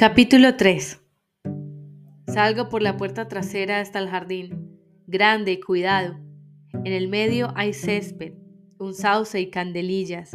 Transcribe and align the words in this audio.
Capítulo 0.00 0.56
3 0.56 0.98
Salgo 2.28 2.70
por 2.70 2.80
la 2.80 2.96
puerta 2.96 3.28
trasera 3.28 3.80
hasta 3.80 3.98
el 3.98 4.08
jardín, 4.08 4.80
grande 5.06 5.52
y 5.52 5.60
cuidado. 5.60 6.18
En 6.72 6.94
el 6.94 7.08
medio 7.08 7.52
hay 7.54 7.74
césped, 7.74 8.32
un 8.78 8.94
sauce 8.94 9.38
y 9.38 9.50
candelillas. 9.50 10.32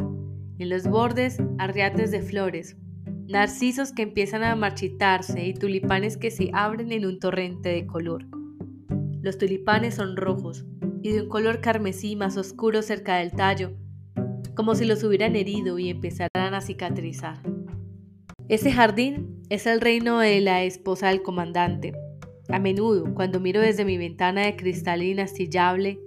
En 0.60 0.68
los 0.68 0.84
bordes, 0.84 1.38
arriates 1.58 2.12
de 2.12 2.22
flores, 2.22 2.76
narcisos 3.26 3.90
que 3.90 4.02
empiezan 4.02 4.44
a 4.44 4.54
marchitarse 4.54 5.44
y 5.44 5.52
tulipanes 5.52 6.16
que 6.16 6.30
se 6.30 6.50
abren 6.52 6.92
en 6.92 7.04
un 7.04 7.18
torrente 7.18 7.70
de 7.70 7.88
color. 7.88 8.24
Los 9.20 9.36
tulipanes 9.36 9.96
son 9.96 10.16
rojos 10.16 10.64
y 11.02 11.10
de 11.10 11.22
un 11.22 11.28
color 11.28 11.60
carmesí 11.60 12.14
más 12.14 12.36
oscuro 12.36 12.82
cerca 12.82 13.16
del 13.16 13.32
tallo, 13.32 13.72
como 14.54 14.76
si 14.76 14.84
los 14.84 15.02
hubieran 15.02 15.34
herido 15.34 15.76
y 15.80 15.88
empezaran 15.88 16.54
a 16.54 16.60
cicatrizar. 16.60 17.55
Ese 18.48 18.70
jardín 18.70 19.42
es 19.48 19.66
el 19.66 19.80
reino 19.80 20.20
de 20.20 20.40
la 20.40 20.62
esposa 20.62 21.08
del 21.08 21.22
comandante. 21.22 21.94
A 22.48 22.60
menudo, 22.60 23.12
cuando 23.12 23.40
miro 23.40 23.60
desde 23.60 23.84
mi 23.84 23.98
ventana 23.98 24.42
de 24.42 24.54
cristal 24.54 25.02
inastillable, 25.02 25.98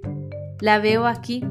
la 0.62 0.80
veo 0.80 1.06
aquí, 1.06 1.44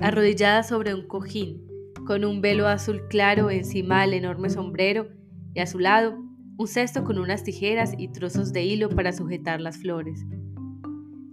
arrodillada 0.00 0.64
sobre 0.64 0.94
un 0.94 1.06
cojín, 1.06 1.64
con 2.08 2.24
un 2.24 2.40
velo 2.40 2.66
azul 2.66 3.06
claro 3.08 3.50
encima 3.50 4.00
del 4.00 4.14
enorme 4.14 4.50
sombrero 4.50 5.06
y 5.54 5.60
a 5.60 5.66
su 5.66 5.78
lado 5.78 6.18
un 6.58 6.66
cesto 6.66 7.04
con 7.04 7.20
unas 7.20 7.44
tijeras 7.44 7.94
y 7.96 8.08
trozos 8.08 8.52
de 8.52 8.64
hilo 8.64 8.88
para 8.88 9.12
sujetar 9.12 9.60
las 9.60 9.78
flores. 9.78 10.26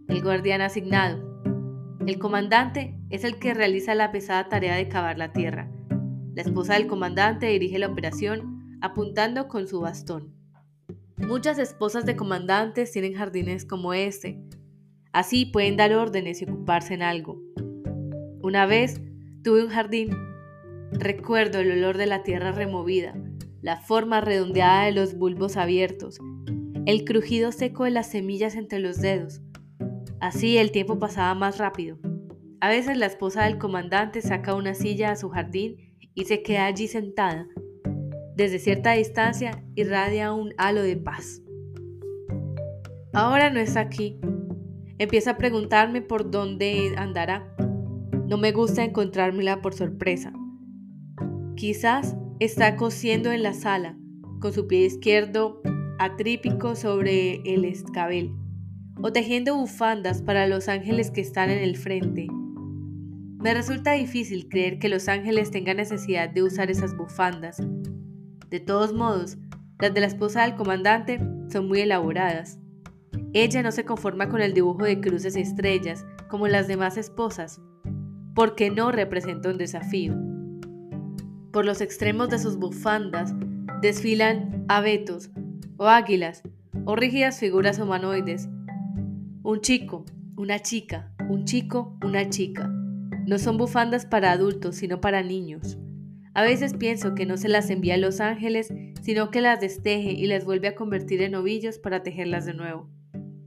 El 0.08 0.22
guardián 0.22 0.62
asignado. 0.62 1.44
El 2.06 2.20
comandante 2.20 2.96
es 3.10 3.24
el 3.24 3.40
que 3.40 3.56
realiza 3.56 3.96
la 3.96 4.12
pesada 4.12 4.50
tarea 4.50 4.76
de 4.76 4.88
cavar 4.88 5.18
la 5.18 5.34
tierra. 5.34 5.72
La 6.36 6.44
esposa 6.44 6.76
del 6.76 6.86
comandante 6.86 7.48
dirige 7.48 7.80
la 7.80 7.88
operación 7.88 8.59
apuntando 8.82 9.48
con 9.48 9.68
su 9.68 9.82
bastón. 9.82 10.34
Muchas 11.18 11.60
esposas 11.60 12.06
de 12.06 12.16
comandantes 12.16 12.92
tienen 12.92 13.14
jardines 13.14 13.66
como 13.66 13.94
este. 13.94 14.42
Así 15.12 15.46
pueden 15.46 15.76
dar 15.76 15.94
órdenes 15.94 16.42
y 16.42 16.46
ocuparse 16.46 16.94
en 16.94 17.02
algo. 17.02 17.42
Una 18.42 18.66
vez 18.66 19.02
tuve 19.44 19.64
un 19.64 19.70
jardín. 19.70 20.10
Recuerdo 20.92 21.60
el 21.60 21.72
olor 21.72 21.98
de 21.98 22.08
la 22.08 22.24
tierra 22.24 22.52
removida, 22.52 23.14
la 23.62 23.78
forma 23.78 24.22
redondeada 24.22 24.86
de 24.86 24.92
los 24.92 25.18
bulbos 25.18 25.58
abiertos, 25.58 26.20
el 26.86 27.06
crujido 27.06 27.52
seco 27.52 27.84
de 27.84 27.92
las 27.92 28.10
semillas 28.10 28.56
entre 28.56 28.80
los 28.80 29.02
dedos. 29.02 29.42
Así 30.20 30.58
el 30.58 30.72
tiempo 30.72 31.00
pasaba 31.00 31.36
más 31.36 31.58
rápido. 31.58 32.00
A 32.62 32.70
veces 32.70 32.98
la 32.98 33.06
esposa 33.06 33.44
del 33.44 33.58
comandante 33.58 34.22
saca 34.22 34.56
una 34.56 34.74
silla 34.74 35.12
a 35.12 35.16
su 35.16 35.30
jardín 35.30 35.96
y 36.16 36.26
se 36.26 36.42
queda 36.44 36.66
allí 36.66 36.88
sentada, 36.88 37.48
desde 38.40 38.58
cierta 38.58 38.94
distancia 38.94 39.62
irradia 39.76 40.32
un 40.32 40.54
halo 40.58 40.82
de 40.82 40.96
paz. 40.96 41.42
Ahora 43.12 43.50
no 43.50 43.60
está 43.60 43.82
aquí. 43.82 44.18
Empieza 44.98 45.32
a 45.32 45.38
preguntarme 45.38 46.02
por 46.02 46.32
dónde 46.32 46.94
andará. 46.96 47.54
No 48.30 48.38
me 48.38 48.54
gusta 48.54 48.86
encontrármela 48.86 49.62
por 49.62 49.74
sorpresa. 49.74 50.32
Quizás 51.58 52.16
está 52.40 52.78
cosiendo 52.78 53.34
en 53.34 53.44
la 53.44 53.52
sala, 53.52 53.98
con 54.40 54.54
su 54.54 54.68
pie 54.68 54.86
izquierdo 54.86 55.62
atrípico 56.00 56.78
sobre 56.78 57.42
el 57.44 57.66
escabel, 57.66 58.32
o 59.02 59.12
tejiendo 59.12 59.58
bufandas 59.58 60.22
para 60.22 60.48
los 60.48 60.70
ángeles 60.70 61.12
que 61.12 61.20
están 61.20 61.50
en 61.50 61.60
el 61.60 61.76
frente. 61.76 62.28
Me 63.42 63.54
resulta 63.54 63.94
difícil 63.94 64.48
creer 64.48 64.80
que 64.80 64.88
los 64.88 65.10
ángeles 65.10 65.52
tengan 65.52 65.76
necesidad 65.76 66.30
de 66.30 66.44
usar 66.44 66.72
esas 66.72 66.96
bufandas, 66.96 67.62
de 68.50 68.60
todos 68.60 68.94
modos, 68.94 69.38
las 69.80 69.94
de 69.94 70.02
la 70.02 70.08
esposa 70.08 70.44
del 70.44 70.56
comandante 70.56 71.20
son 71.50 71.68
muy 71.68 71.82
elaboradas. 71.82 72.60
Ella 73.34 73.62
no 73.62 73.72
se 73.72 73.86
conforma 73.86 74.28
con 74.28 74.42
el 74.42 74.54
dibujo 74.54 74.84
de 74.84 75.00
cruces 75.00 75.36
y 75.38 75.42
estrellas 75.42 76.06
como 76.28 76.48
las 76.48 76.68
demás 76.68 76.98
esposas, 76.98 77.62
porque 78.34 78.72
no 78.72 78.92
representa 78.92 79.50
un 79.50 79.58
desafío. 79.58 80.16
Por 81.52 81.66
los 81.66 81.82
extremos 81.82 82.30
de 82.30 82.40
sus 82.40 82.58
bufandas 82.58 83.34
desfilan 83.82 84.66
abetos 84.68 85.30
o 85.78 85.88
águilas 85.88 86.44
o 86.86 86.96
rígidas 86.96 87.40
figuras 87.40 87.80
humanoides. 87.80 88.50
Un 89.44 89.62
chico, 89.62 90.06
una 90.36 90.60
chica, 90.60 91.12
un 91.30 91.46
chico, 91.46 91.98
una 92.04 92.30
chica. 92.30 92.68
No 93.26 93.38
son 93.38 93.58
bufandas 93.58 94.06
para 94.06 94.32
adultos, 94.32 94.76
sino 94.76 95.02
para 95.02 95.22
niños. 95.22 95.78
A 96.40 96.42
veces 96.42 96.74
pienso 96.74 97.16
que 97.16 97.26
no 97.26 97.36
se 97.36 97.50
las 97.50 97.70
envía 97.70 97.96
a 97.96 97.98
los 97.98 98.22
ángeles, 98.22 98.74
sino 99.02 99.30
que 99.30 99.42
las 99.42 99.60
desteje 99.60 100.12
y 100.14 100.26
las 100.26 100.46
vuelve 100.46 100.70
a 100.70 100.76
convertir 100.76 101.22
en 101.22 101.36
ovillos 101.36 101.80
para 101.80 102.02
tejerlas 102.02 102.46
de 102.46 102.54
nuevo. 102.54 102.90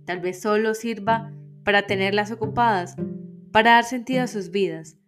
Tal 0.04 0.20
vez 0.20 0.42
solo 0.42 0.74
sirva 0.74 1.32
para 1.64 1.86
tenerlas 1.86 2.30
ocupadas, 2.30 2.96
para 3.50 3.70
dar 3.70 3.84
sentido 3.84 4.24
a 4.24 4.26
sus 4.26 4.50
vidas. 4.50 4.98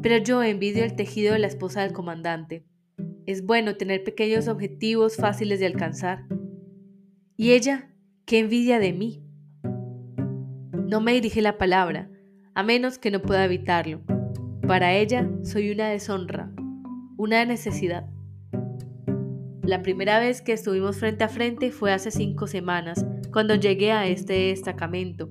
Pero 0.00 0.18
yo 0.18 0.44
envidio 0.44 0.84
el 0.84 0.94
tejido 0.94 1.32
de 1.32 1.40
la 1.40 1.48
esposa 1.48 1.82
del 1.82 1.92
comandante. 1.92 2.64
Es 3.26 3.44
bueno 3.44 3.76
tener 3.76 4.04
pequeños 4.04 4.46
objetivos 4.46 5.16
fáciles 5.16 5.58
de 5.58 5.66
alcanzar. 5.66 6.26
¿Y 7.36 7.50
ella? 7.50 7.90
¿Qué 8.26 8.38
envidia 8.38 8.78
de 8.78 8.92
mí? 8.92 9.24
No 10.86 11.00
me 11.00 11.14
dirige 11.14 11.42
la 11.42 11.58
palabra, 11.58 12.08
a 12.54 12.62
menos 12.62 13.00
que 13.00 13.10
no 13.10 13.20
pueda 13.22 13.44
evitarlo. 13.44 14.02
Para 14.68 14.94
ella 14.94 15.28
soy 15.42 15.72
una 15.72 15.88
deshonra, 15.88 16.53
una 17.16 17.44
necesidad. 17.44 18.06
La 19.62 19.82
primera 19.82 20.18
vez 20.18 20.42
que 20.42 20.52
estuvimos 20.52 20.98
frente 20.98 21.24
a 21.24 21.28
frente 21.28 21.70
fue 21.70 21.92
hace 21.92 22.10
cinco 22.10 22.46
semanas, 22.46 23.06
cuando 23.32 23.54
llegué 23.54 23.92
a 23.92 24.06
este 24.06 24.34
destacamento. 24.48 25.30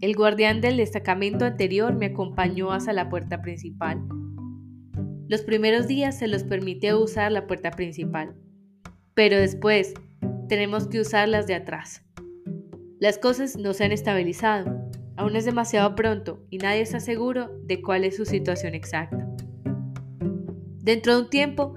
El 0.00 0.14
guardián 0.14 0.60
del 0.60 0.76
destacamento 0.76 1.44
anterior 1.44 1.94
me 1.94 2.06
acompañó 2.06 2.72
hasta 2.72 2.92
la 2.92 3.08
puerta 3.08 3.40
principal. 3.40 4.02
Los 5.28 5.42
primeros 5.42 5.86
días 5.86 6.18
se 6.18 6.28
los 6.28 6.44
permite 6.44 6.94
usar 6.94 7.32
la 7.32 7.46
puerta 7.46 7.70
principal, 7.70 8.36
pero 9.14 9.36
después 9.38 9.94
tenemos 10.48 10.86
que 10.86 11.00
usar 11.00 11.28
las 11.28 11.46
de 11.46 11.54
atrás. 11.54 12.04
Las 13.00 13.18
cosas 13.18 13.56
no 13.56 13.72
se 13.72 13.84
han 13.84 13.92
estabilizado, 13.92 14.90
aún 15.16 15.34
es 15.34 15.44
demasiado 15.44 15.94
pronto 15.94 16.44
y 16.50 16.58
nadie 16.58 16.82
está 16.82 17.00
seguro 17.00 17.50
de 17.64 17.80
cuál 17.80 18.04
es 18.04 18.16
su 18.16 18.26
situación 18.26 18.74
exacta. 18.74 19.26
Dentro 20.86 21.16
de 21.16 21.22
un 21.22 21.30
tiempo, 21.30 21.74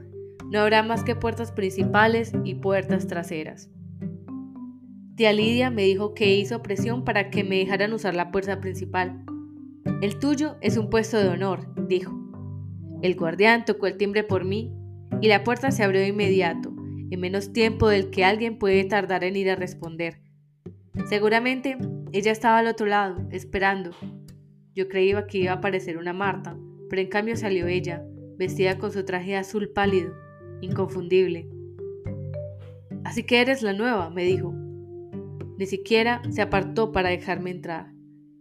no 0.51 0.59
habrá 0.59 0.83
más 0.83 1.03
que 1.03 1.15
puertas 1.15 1.51
principales 1.51 2.31
y 2.43 2.53
puertas 2.53 3.07
traseras. 3.07 3.71
Tía 5.15 5.33
Lidia 5.33 5.71
me 5.71 5.81
dijo 5.81 6.13
que 6.13 6.35
hizo 6.35 6.61
presión 6.61 7.03
para 7.03 7.31
que 7.31 7.43
me 7.43 7.57
dejaran 7.57 7.91
usar 7.91 8.13
la 8.13 8.29
puerta 8.29 8.61
principal. 8.61 9.25
El 10.03 10.19
tuyo 10.19 10.57
es 10.61 10.77
un 10.77 10.91
puesto 10.91 11.17
de 11.17 11.27
honor, 11.27 11.73
dijo. 11.87 12.13
El 13.01 13.15
guardián 13.15 13.65
tocó 13.65 13.87
el 13.87 13.97
timbre 13.97 14.23
por 14.23 14.45
mí 14.45 14.71
y 15.21 15.27
la 15.27 15.43
puerta 15.43 15.71
se 15.71 15.81
abrió 15.83 16.01
de 16.01 16.09
inmediato, 16.09 16.71
en 17.09 17.19
menos 17.19 17.51
tiempo 17.51 17.89
del 17.89 18.11
que 18.11 18.25
alguien 18.25 18.59
puede 18.59 18.83
tardar 18.83 19.23
en 19.23 19.37
ir 19.37 19.49
a 19.49 19.55
responder. 19.55 20.21
Seguramente 21.07 21.79
ella 22.11 22.31
estaba 22.31 22.59
al 22.59 22.67
otro 22.67 22.85
lado, 22.85 23.27
esperando. 23.31 23.89
Yo 24.75 24.87
creía 24.87 25.25
que 25.25 25.39
iba 25.39 25.53
a 25.53 25.55
aparecer 25.55 25.97
una 25.97 26.13
Marta, 26.13 26.55
pero 26.91 27.01
en 27.01 27.09
cambio 27.09 27.35
salió 27.35 27.65
ella, 27.65 28.05
vestida 28.39 28.77
con 28.77 28.91
su 28.91 29.03
traje 29.03 29.35
azul 29.35 29.69
pálido, 29.69 30.15
inconfundible. 30.61 31.49
Así 33.03 33.23
que 33.23 33.41
eres 33.41 33.61
la 33.61 33.73
nueva, 33.73 34.09
me 34.09 34.23
dijo. 34.23 34.53
Ni 35.57 35.65
siquiera 35.65 36.21
se 36.29 36.41
apartó 36.41 36.93
para 36.93 37.09
dejarme 37.09 37.51
entrar. 37.51 37.91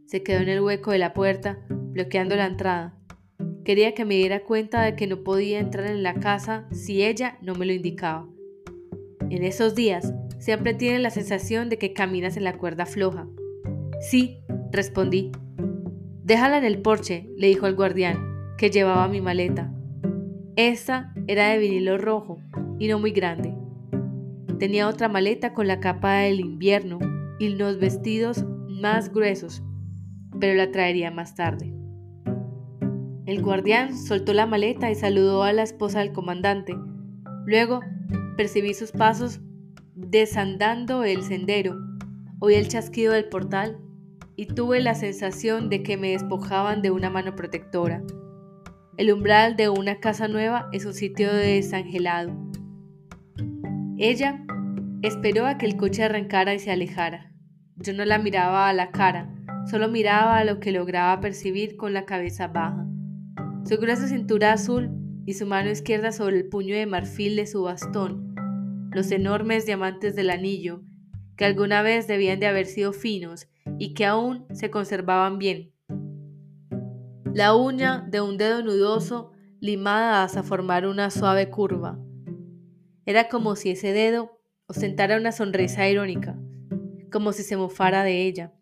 Se 0.06 0.22
quedó 0.22 0.38
en 0.38 0.48
el 0.48 0.60
hueco 0.60 0.92
de 0.92 0.98
la 0.98 1.14
puerta, 1.14 1.58
bloqueando 1.68 2.36
la 2.36 2.46
entrada. 2.46 2.96
Quería 3.64 3.92
que 3.92 4.04
me 4.04 4.14
diera 4.14 4.44
cuenta 4.44 4.82
de 4.82 4.94
que 4.94 5.08
no 5.08 5.24
podía 5.24 5.58
entrar 5.58 5.86
en 5.86 6.04
la 6.04 6.14
casa 6.14 6.68
si 6.70 7.02
ella 7.02 7.36
no 7.42 7.56
me 7.56 7.66
lo 7.66 7.72
indicaba. 7.72 8.28
En 9.30 9.42
esos 9.42 9.74
días 9.74 10.14
siempre 10.38 10.74
tiene 10.74 11.00
la 11.00 11.10
sensación 11.10 11.68
de 11.68 11.76
que 11.76 11.92
caminas 11.92 12.36
en 12.36 12.44
la 12.44 12.56
cuerda 12.56 12.86
floja. 12.86 13.26
Sí, 14.00 14.38
respondí. 14.70 15.32
Déjala 16.22 16.56
en 16.56 16.64
el 16.64 16.80
porche, 16.82 17.28
le 17.36 17.48
dijo 17.48 17.66
el 17.66 17.74
guardián, 17.74 18.54
que 18.56 18.70
llevaba 18.70 19.08
mi 19.08 19.20
maleta. 19.20 19.74
Esta 20.58 21.12
era 21.28 21.50
de 21.50 21.58
vinilo 21.58 21.98
rojo 21.98 22.40
y 22.80 22.88
no 22.88 22.98
muy 22.98 23.12
grande. 23.12 23.54
Tenía 24.58 24.88
otra 24.88 25.08
maleta 25.08 25.54
con 25.54 25.68
la 25.68 25.78
capa 25.78 26.14
del 26.14 26.40
invierno 26.40 26.98
y 27.38 27.50
los 27.50 27.78
vestidos 27.78 28.44
más 28.66 29.12
gruesos, 29.12 29.62
pero 30.40 30.54
la 30.54 30.72
traería 30.72 31.12
más 31.12 31.36
tarde. 31.36 31.72
El 33.24 33.40
guardián 33.40 33.96
soltó 33.96 34.32
la 34.32 34.46
maleta 34.46 34.90
y 34.90 34.96
saludó 34.96 35.44
a 35.44 35.52
la 35.52 35.62
esposa 35.62 36.00
del 36.00 36.12
comandante. 36.12 36.74
Luego 37.46 37.78
percibí 38.36 38.74
sus 38.74 38.90
pasos 38.90 39.40
desandando 39.94 41.04
el 41.04 41.22
sendero, 41.22 41.76
oí 42.40 42.54
el 42.54 42.66
chasquido 42.66 43.12
del 43.12 43.28
portal 43.28 43.78
y 44.34 44.46
tuve 44.46 44.80
la 44.80 44.96
sensación 44.96 45.68
de 45.68 45.84
que 45.84 45.96
me 45.96 46.10
despojaban 46.10 46.82
de 46.82 46.90
una 46.90 47.10
mano 47.10 47.36
protectora. 47.36 48.02
El 48.98 49.10
umbral 49.12 49.56
de 49.56 49.70
una 49.70 50.00
casa 50.00 50.28
nueva 50.28 50.68
es 50.72 50.84
un 50.84 50.92
sitio 50.92 51.32
desangelado. 51.32 52.36
Ella 53.96 54.44
Esperó 55.00 55.46
a 55.46 55.58
que 55.58 55.66
el 55.66 55.76
coche 55.76 56.02
arrancara 56.02 56.54
y 56.54 56.58
se 56.58 56.72
alejara. 56.72 57.32
Yo 57.76 57.92
no 57.92 58.04
la 58.04 58.18
miraba 58.18 58.68
a 58.68 58.72
la 58.72 58.90
cara, 58.90 59.32
solo 59.70 59.88
miraba 59.88 60.38
a 60.38 60.44
lo 60.44 60.58
que 60.58 60.72
lograba 60.72 61.20
percibir 61.20 61.76
con 61.76 61.92
la 61.92 62.04
cabeza 62.04 62.48
baja. 62.48 62.84
Su 63.64 63.76
gruesa 63.76 64.08
cintura 64.08 64.52
azul 64.52 64.90
y 65.24 65.34
su 65.34 65.46
mano 65.46 65.70
izquierda 65.70 66.10
sobre 66.10 66.38
el 66.38 66.48
puño 66.48 66.74
de 66.74 66.86
marfil 66.86 67.36
de 67.36 67.46
su 67.46 67.62
bastón, 67.62 68.34
los 68.90 69.12
enormes 69.12 69.66
diamantes 69.66 70.16
del 70.16 70.30
anillo, 70.30 70.82
que 71.36 71.44
alguna 71.44 71.82
vez 71.82 72.08
debían 72.08 72.40
de 72.40 72.48
haber 72.48 72.66
sido 72.66 72.92
finos 72.92 73.46
y 73.78 73.94
que 73.94 74.04
aún 74.04 74.46
se 74.52 74.68
conservaban 74.68 75.38
bien. 75.38 75.70
La 77.34 77.54
uña 77.54 78.06
de 78.08 78.20
un 78.20 78.36
dedo 78.36 78.62
nudoso 78.62 79.32
limada 79.60 80.22
hasta 80.22 80.42
formar 80.42 80.86
una 80.86 81.10
suave 81.10 81.50
curva. 81.50 81.98
Era 83.04 83.28
como 83.28 83.54
si 83.54 83.70
ese 83.70 83.92
dedo 83.92 84.40
ostentara 84.66 85.16
una 85.16 85.32
sonrisa 85.32 85.88
irónica, 85.88 86.38
como 87.12 87.32
si 87.32 87.42
se 87.42 87.56
mofara 87.56 88.02
de 88.02 88.22
ella. 88.26 88.52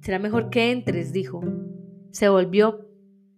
Será 0.00 0.18
mejor 0.18 0.50
que 0.50 0.70
entres, 0.70 1.12
dijo. 1.12 1.40
Se 2.10 2.28
volvió, 2.28 2.88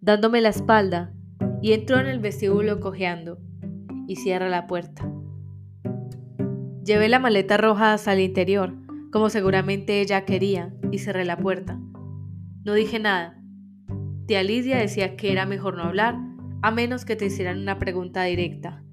dándome 0.01 0.41
la 0.41 0.49
espalda, 0.49 1.13
y 1.61 1.73
entró 1.73 1.99
en 1.99 2.07
el 2.07 2.19
vestíbulo 2.19 2.79
cojeando, 2.79 3.39
y 4.07 4.17
cierra 4.17 4.49
la 4.49 4.67
puerta. 4.67 5.11
Llevé 6.83 7.09
la 7.09 7.19
maleta 7.19 7.57
roja 7.57 7.93
hasta 7.93 8.13
el 8.13 8.19
interior, 8.19 8.75
como 9.11 9.29
seguramente 9.29 10.01
ella 10.01 10.25
quería, 10.25 10.73
y 10.91 10.99
cerré 10.99 11.25
la 11.25 11.37
puerta. 11.37 11.79
No 12.63 12.73
dije 12.73 12.99
nada. 12.99 13.38
Tía 14.29 14.43
Lidia 14.43 14.77
decía 14.77 15.15
que 15.15 15.31
era 15.31 15.47
mejor 15.47 15.75
no 15.75 15.81
hablar, 15.81 16.15
a 16.61 16.69
menos 16.69 17.03
que 17.03 17.15
te 17.15 17.25
hicieran 17.25 17.57
una 17.57 17.79
pregunta 17.79 18.21
directa. 18.25 18.83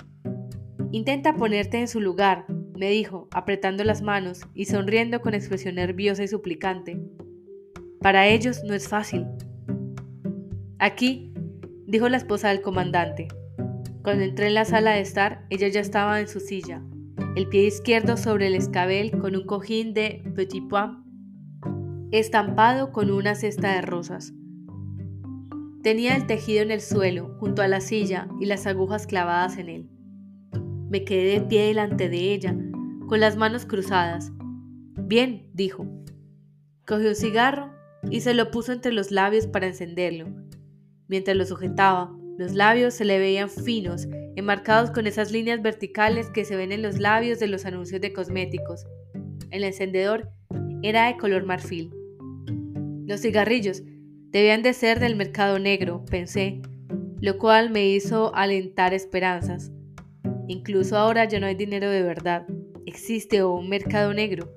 Intenta 0.92 1.36
ponerte 1.36 1.78
en 1.78 1.88
su 1.88 2.00
lugar, 2.00 2.46
me 2.74 2.88
dijo, 2.88 3.28
apretando 3.32 3.84
las 3.84 4.00
manos 4.00 4.46
y 4.54 4.64
sonriendo 4.64 5.20
con 5.20 5.34
expresión 5.34 5.74
nerviosa 5.74 6.24
y 6.24 6.28
suplicante. 6.28 6.98
Para 8.00 8.26
ellos 8.28 8.62
no 8.64 8.72
es 8.72 8.88
fácil. 8.88 9.26
Aquí, 10.78 11.34
dijo 11.86 12.08
la 12.08 12.16
esposa 12.16 12.48
del 12.48 12.62
comandante. 12.62 13.28
Cuando 14.02 14.24
entré 14.24 14.46
en 14.46 14.54
la 14.54 14.64
sala 14.64 14.92
de 14.92 15.02
estar, 15.02 15.44
ella 15.50 15.68
ya 15.68 15.80
estaba 15.80 16.18
en 16.18 16.28
su 16.28 16.40
silla, 16.40 16.82
el 17.36 17.46
pie 17.50 17.66
izquierdo 17.66 18.16
sobre 18.16 18.46
el 18.46 18.54
escabel 18.54 19.10
con 19.10 19.36
un 19.36 19.44
cojín 19.44 19.92
de 19.92 20.22
petit 20.34 20.66
pois 20.66 20.92
estampado 22.10 22.90
con 22.90 23.10
una 23.10 23.34
cesta 23.34 23.74
de 23.74 23.82
rosas. 23.82 24.32
Tenía 25.86 26.16
el 26.16 26.26
tejido 26.26 26.62
en 26.62 26.72
el 26.72 26.80
suelo, 26.80 27.36
junto 27.38 27.62
a 27.62 27.68
la 27.68 27.80
silla 27.80 28.26
y 28.40 28.46
las 28.46 28.66
agujas 28.66 29.06
clavadas 29.06 29.56
en 29.56 29.68
él. 29.68 29.88
Me 30.90 31.04
quedé 31.04 31.38
de 31.38 31.46
pie 31.46 31.66
delante 31.68 32.08
de 32.08 32.32
ella, 32.32 32.56
con 33.06 33.20
las 33.20 33.36
manos 33.36 33.66
cruzadas. 33.66 34.32
Bien, 35.00 35.48
dijo. 35.54 35.86
Cogió 36.88 37.10
un 37.10 37.14
cigarro 37.14 37.72
y 38.10 38.22
se 38.22 38.34
lo 38.34 38.50
puso 38.50 38.72
entre 38.72 38.92
los 38.92 39.12
labios 39.12 39.46
para 39.46 39.68
encenderlo. 39.68 40.26
Mientras 41.06 41.36
lo 41.36 41.46
sujetaba, 41.46 42.12
los 42.36 42.52
labios 42.54 42.92
se 42.92 43.04
le 43.04 43.20
veían 43.20 43.48
finos, 43.48 44.08
enmarcados 44.34 44.90
con 44.90 45.06
esas 45.06 45.30
líneas 45.30 45.62
verticales 45.62 46.30
que 46.30 46.44
se 46.44 46.56
ven 46.56 46.72
en 46.72 46.82
los 46.82 46.98
labios 46.98 47.38
de 47.38 47.46
los 47.46 47.64
anuncios 47.64 48.00
de 48.00 48.12
cosméticos. 48.12 48.84
El 49.52 49.62
encendedor 49.62 50.30
era 50.82 51.06
de 51.06 51.16
color 51.16 51.46
marfil. 51.46 51.92
Los 53.06 53.20
cigarrillos 53.20 53.84
debían 54.36 54.62
de 54.62 54.74
ser 54.74 55.00
del 55.00 55.16
mercado 55.16 55.58
negro, 55.58 56.04
pensé, 56.10 56.60
lo 57.22 57.38
cual 57.38 57.70
me 57.70 57.88
hizo 57.88 58.34
alentar 58.34 58.92
esperanzas. 58.92 59.72
Incluso 60.46 60.98
ahora 60.98 61.24
ya 61.24 61.40
no 61.40 61.46
hay 61.46 61.54
dinero 61.54 61.88
de 61.88 62.02
verdad. 62.02 62.46
Existe 62.84 63.42
un 63.42 63.70
mercado 63.70 64.12
negro. 64.12 64.52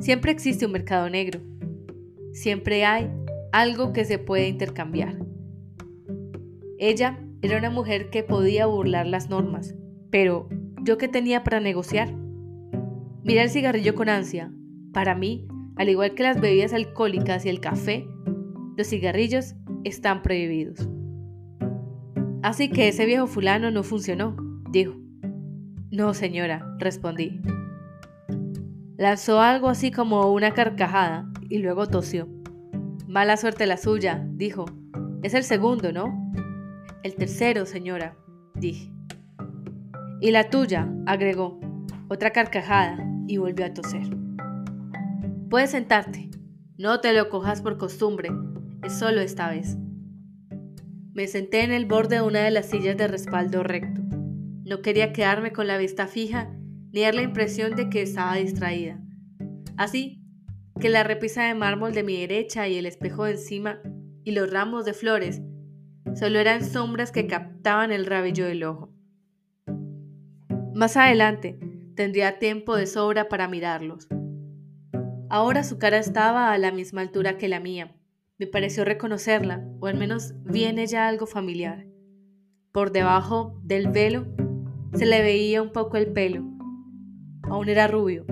Siempre 0.00 0.32
existe 0.32 0.66
un 0.66 0.72
mercado 0.72 1.08
negro. 1.08 1.38
Siempre 2.32 2.84
hay 2.84 3.08
algo 3.52 3.92
que 3.92 4.04
se 4.04 4.18
puede 4.18 4.48
intercambiar. 4.48 5.16
Ella 6.76 7.20
era 7.42 7.58
una 7.58 7.70
mujer 7.70 8.10
que 8.10 8.24
podía 8.24 8.66
burlar 8.66 9.06
las 9.06 9.30
normas, 9.30 9.76
pero 10.10 10.48
¿yo 10.82 10.98
qué 10.98 11.06
tenía 11.06 11.44
para 11.44 11.60
negociar? 11.60 12.12
Miré 13.22 13.42
el 13.42 13.50
cigarrillo 13.50 13.94
con 13.94 14.08
ansia. 14.08 14.50
Para 14.92 15.14
mí, 15.14 15.46
al 15.76 15.90
igual 15.90 16.16
que 16.16 16.24
las 16.24 16.40
bebidas 16.40 16.72
alcohólicas 16.72 17.46
y 17.46 17.50
el 17.50 17.60
café, 17.60 18.08
los 18.76 18.88
cigarrillos 18.88 19.54
están 19.84 20.22
prohibidos. 20.22 20.88
Así 22.42 22.68
que 22.70 22.88
ese 22.88 23.06
viejo 23.06 23.26
fulano 23.26 23.70
no 23.70 23.82
funcionó, 23.82 24.36
dijo. 24.70 24.94
No, 25.90 26.14
señora, 26.14 26.76
respondí. 26.78 27.40
Lanzó 28.96 29.40
algo 29.40 29.68
así 29.68 29.90
como 29.90 30.32
una 30.32 30.52
carcajada 30.52 31.28
y 31.48 31.58
luego 31.58 31.86
tosió. 31.86 32.28
Mala 33.08 33.36
suerte 33.36 33.66
la 33.66 33.76
suya, 33.76 34.26
dijo. 34.32 34.66
Es 35.22 35.34
el 35.34 35.42
segundo, 35.42 35.92
¿no? 35.92 36.32
El 37.02 37.14
tercero, 37.14 37.66
señora, 37.66 38.16
dije. 38.54 38.92
Y 40.20 40.30
la 40.30 40.50
tuya, 40.50 40.92
agregó. 41.06 41.58
Otra 42.08 42.30
carcajada 42.30 42.98
y 43.26 43.38
volvió 43.38 43.66
a 43.66 43.74
toser. 43.74 44.06
Puedes 45.50 45.70
sentarte. 45.70 46.30
No 46.78 47.00
te 47.00 47.12
lo 47.12 47.28
cojas 47.28 47.62
por 47.62 47.78
costumbre. 47.78 48.30
Es 48.82 48.98
solo 48.98 49.20
esta 49.20 49.50
vez. 49.50 49.76
Me 51.12 51.26
senté 51.26 51.62
en 51.62 51.72
el 51.72 51.86
borde 51.86 52.16
de 52.16 52.22
una 52.22 52.40
de 52.40 52.50
las 52.50 52.66
sillas 52.66 52.96
de 52.96 53.08
respaldo 53.08 53.62
recto. 53.62 54.02
No 54.64 54.82
quería 54.82 55.12
quedarme 55.12 55.52
con 55.52 55.66
la 55.66 55.78
vista 55.78 56.06
fija 56.06 56.52
ni 56.92 57.02
dar 57.02 57.14
la 57.14 57.22
impresión 57.22 57.74
de 57.74 57.88
que 57.88 58.02
estaba 58.02 58.36
distraída. 58.36 59.00
Así 59.76 60.22
que 60.80 60.88
la 60.88 61.04
repisa 61.04 61.44
de 61.44 61.54
mármol 61.54 61.92
de 61.92 62.02
mi 62.02 62.18
derecha 62.18 62.68
y 62.68 62.76
el 62.76 62.86
espejo 62.86 63.24
de 63.24 63.32
encima 63.32 63.80
y 64.24 64.32
los 64.32 64.50
ramos 64.50 64.84
de 64.84 64.92
flores 64.92 65.40
solo 66.14 66.38
eran 66.38 66.64
sombras 66.64 67.12
que 67.12 67.26
captaban 67.26 67.92
el 67.92 68.06
rabillo 68.06 68.46
del 68.46 68.64
ojo. 68.64 68.92
Más 70.74 70.96
adelante 70.96 71.58
tendría 71.94 72.38
tiempo 72.38 72.76
de 72.76 72.86
sobra 72.86 73.28
para 73.28 73.48
mirarlos. 73.48 74.08
Ahora 75.28 75.64
su 75.64 75.78
cara 75.78 75.98
estaba 75.98 76.52
a 76.52 76.58
la 76.58 76.72
misma 76.72 77.00
altura 77.00 77.38
que 77.38 77.48
la 77.48 77.60
mía. 77.60 77.94
Me 78.38 78.46
pareció 78.46 78.84
reconocerla, 78.84 79.66
o 79.80 79.86
al 79.86 79.96
menos 79.96 80.34
viene 80.44 80.86
ya 80.86 81.08
algo 81.08 81.26
familiar. 81.26 81.86
Por 82.70 82.92
debajo 82.92 83.58
del 83.62 83.88
velo 83.88 84.26
se 84.92 85.06
le 85.06 85.22
veía 85.22 85.62
un 85.62 85.72
poco 85.72 85.96
el 85.96 86.12
pelo. 86.12 86.44
Aún 87.44 87.70
era 87.70 87.86
rubio. 87.86 88.26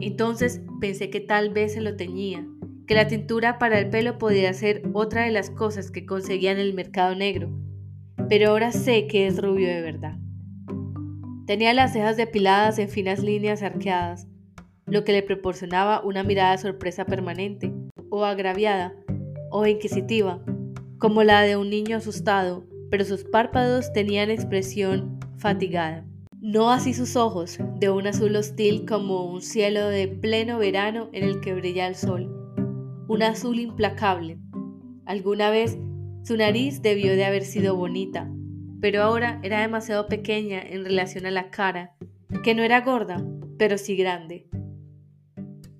Entonces 0.00 0.60
pensé 0.80 1.08
que 1.10 1.20
tal 1.20 1.50
vez 1.50 1.74
se 1.74 1.80
lo 1.80 1.94
teñía, 1.94 2.48
que 2.88 2.96
la 2.96 3.06
tintura 3.06 3.60
para 3.60 3.78
el 3.78 3.90
pelo 3.90 4.18
podía 4.18 4.52
ser 4.54 4.82
otra 4.92 5.22
de 5.22 5.30
las 5.30 5.50
cosas 5.50 5.92
que 5.92 6.04
conseguía 6.04 6.50
en 6.50 6.58
el 6.58 6.74
mercado 6.74 7.14
negro. 7.14 7.56
Pero 8.28 8.50
ahora 8.50 8.72
sé 8.72 9.06
que 9.06 9.28
es 9.28 9.40
rubio 9.40 9.68
de 9.68 9.82
verdad. 9.82 10.18
Tenía 11.46 11.72
las 11.74 11.92
cejas 11.92 12.16
depiladas 12.16 12.80
en 12.80 12.88
finas 12.88 13.22
líneas 13.22 13.62
arqueadas, 13.62 14.26
lo 14.86 15.04
que 15.04 15.12
le 15.12 15.22
proporcionaba 15.22 16.02
una 16.02 16.24
mirada 16.24 16.52
de 16.52 16.58
sorpresa 16.58 17.06
permanente, 17.06 17.72
o 18.10 18.24
agraviada, 18.24 18.94
o 19.50 19.66
inquisitiva, 19.66 20.42
como 20.98 21.22
la 21.22 21.42
de 21.42 21.56
un 21.56 21.70
niño 21.70 21.96
asustado, 21.96 22.64
pero 22.90 23.04
sus 23.04 23.24
párpados 23.24 23.92
tenían 23.92 24.30
expresión 24.30 25.18
fatigada. 25.36 26.04
No 26.40 26.70
así 26.70 26.94
sus 26.94 27.16
ojos, 27.16 27.58
de 27.78 27.90
un 27.90 28.06
azul 28.06 28.36
hostil 28.36 28.86
como 28.86 29.24
un 29.30 29.42
cielo 29.42 29.88
de 29.88 30.08
pleno 30.08 30.58
verano 30.58 31.08
en 31.12 31.24
el 31.24 31.40
que 31.40 31.54
brilla 31.54 31.86
el 31.86 31.94
sol. 31.94 32.32
Un 33.08 33.22
azul 33.22 33.58
implacable. 33.58 34.38
Alguna 35.04 35.50
vez 35.50 35.78
su 36.22 36.36
nariz 36.36 36.82
debió 36.82 37.16
de 37.16 37.24
haber 37.24 37.44
sido 37.44 37.74
bonita, 37.74 38.30
pero 38.80 39.02
ahora 39.02 39.40
era 39.42 39.60
demasiado 39.60 40.06
pequeña 40.08 40.60
en 40.60 40.84
relación 40.84 41.26
a 41.26 41.30
la 41.30 41.50
cara, 41.50 41.96
que 42.44 42.54
no 42.54 42.62
era 42.62 42.82
gorda, 42.82 43.24
pero 43.58 43.78
sí 43.78 43.96
grande. 43.96 44.47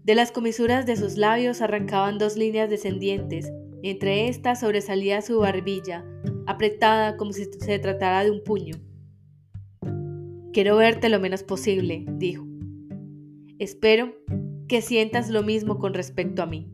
De 0.08 0.14
las 0.14 0.32
comisuras 0.32 0.86
de 0.86 0.96
sus 0.96 1.18
labios 1.18 1.60
arrancaban 1.60 2.16
dos 2.16 2.38
líneas 2.38 2.70
descendientes, 2.70 3.52
entre 3.82 4.28
estas 4.28 4.60
sobresalía 4.60 5.20
su 5.20 5.38
barbilla, 5.40 6.02
apretada 6.46 7.18
como 7.18 7.34
si 7.34 7.44
se 7.44 7.78
tratara 7.78 8.24
de 8.24 8.30
un 8.30 8.42
puño. 8.42 8.76
Quiero 10.54 10.76
verte 10.76 11.10
lo 11.10 11.20
menos 11.20 11.42
posible, 11.42 12.06
dijo. 12.08 12.46
Espero 13.58 14.14
que 14.66 14.80
sientas 14.80 15.28
lo 15.28 15.42
mismo 15.42 15.78
con 15.78 15.92
respecto 15.92 16.40
a 16.40 16.46
mí. 16.46 16.72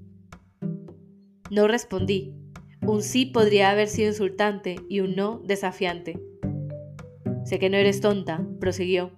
No 1.51 1.67
respondí. 1.67 2.37
Un 2.83 3.03
sí 3.03 3.27
podría 3.27 3.71
haber 3.71 3.89
sido 3.89 4.11
insultante 4.11 4.77
y 4.89 5.01
un 5.01 5.17
no 5.17 5.41
desafiante. 5.45 6.23
Sé 7.45 7.59
que 7.59 7.69
no 7.69 7.79
eres 7.79 8.01
tonta, 8.01 8.47
prosiguió. 8.61 9.11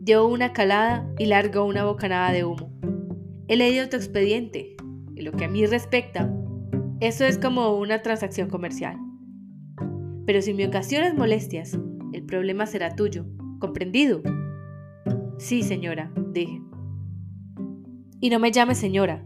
Dio 0.00 0.26
una 0.26 0.54
calada 0.54 1.06
y 1.18 1.26
largó 1.26 1.66
una 1.66 1.84
bocanada 1.84 2.32
de 2.32 2.42
humo. 2.46 2.75
He 3.48 3.56
leído 3.56 3.88
tu 3.88 3.96
expediente. 3.96 4.76
Y 5.14 5.22
lo 5.22 5.32
que 5.32 5.44
a 5.44 5.48
mí 5.48 5.64
respecta, 5.66 6.30
eso 7.00 7.24
es 7.24 7.38
como 7.38 7.76
una 7.76 8.02
transacción 8.02 8.50
comercial. 8.50 8.98
Pero 10.26 10.42
si 10.42 10.52
me 10.52 10.66
ocasionas 10.66 11.14
molestias, 11.14 11.78
el 12.12 12.24
problema 12.24 12.66
será 12.66 12.96
tuyo. 12.96 13.24
¿Comprendido? 13.60 14.22
Sí, 15.38 15.62
señora, 15.62 16.12
dije. 16.32 16.60
Y 18.20 18.30
no 18.30 18.38
me 18.38 18.50
llame 18.50 18.74
señora, 18.74 19.24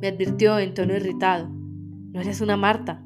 me 0.00 0.08
advirtió 0.08 0.58
en 0.58 0.74
tono 0.74 0.94
irritado. 0.94 1.48
No 1.48 2.20
eres 2.20 2.40
una 2.40 2.56
Marta. 2.56 3.04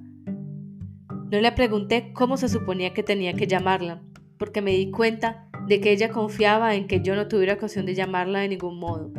No 1.31 1.41
le 1.41 1.53
pregunté 1.53 2.13
cómo 2.13 2.37
se 2.37 2.49
suponía 2.49 2.93
que 2.93 3.03
tenía 3.03 3.33
que 3.33 3.47
llamarla, 3.47 4.03
porque 4.39 4.61
me 4.61 4.73
di 4.73 4.91
cuenta 4.91 5.49
de 5.69 5.81
que 5.81 5.93
ella 5.93 6.11
confiaba 6.11 6.75
en 6.75 6.87
que 6.87 7.01
yo 7.01 7.15
no 7.15 7.29
tuviera 7.29 7.55
ocasión 7.55 7.87
de 7.87 7.95
llamarla 7.95 8.41
de 8.41 8.49
ningún 8.49 8.79
modo. 8.79 9.13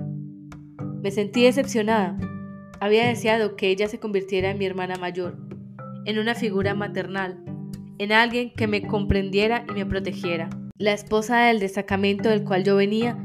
Me 1.01 1.09
sentí 1.09 1.43
decepcionada. 1.43 2.15
Había 2.79 3.07
deseado 3.07 3.55
que 3.55 3.69
ella 3.69 3.87
se 3.87 3.99
convirtiera 3.99 4.51
en 4.51 4.59
mi 4.59 4.65
hermana 4.65 4.97
mayor, 4.97 5.35
en 6.05 6.19
una 6.19 6.35
figura 6.35 6.75
maternal, 6.75 7.43
en 7.97 8.11
alguien 8.11 8.53
que 8.53 8.67
me 8.67 8.85
comprendiera 8.85 9.65
y 9.67 9.73
me 9.73 9.85
protegiera. 9.87 10.49
La 10.77 10.93
esposa 10.93 11.45
del 11.45 11.59
destacamento 11.59 12.29
del 12.29 12.43
cual 12.43 12.63
yo 12.63 12.75
venía 12.75 13.17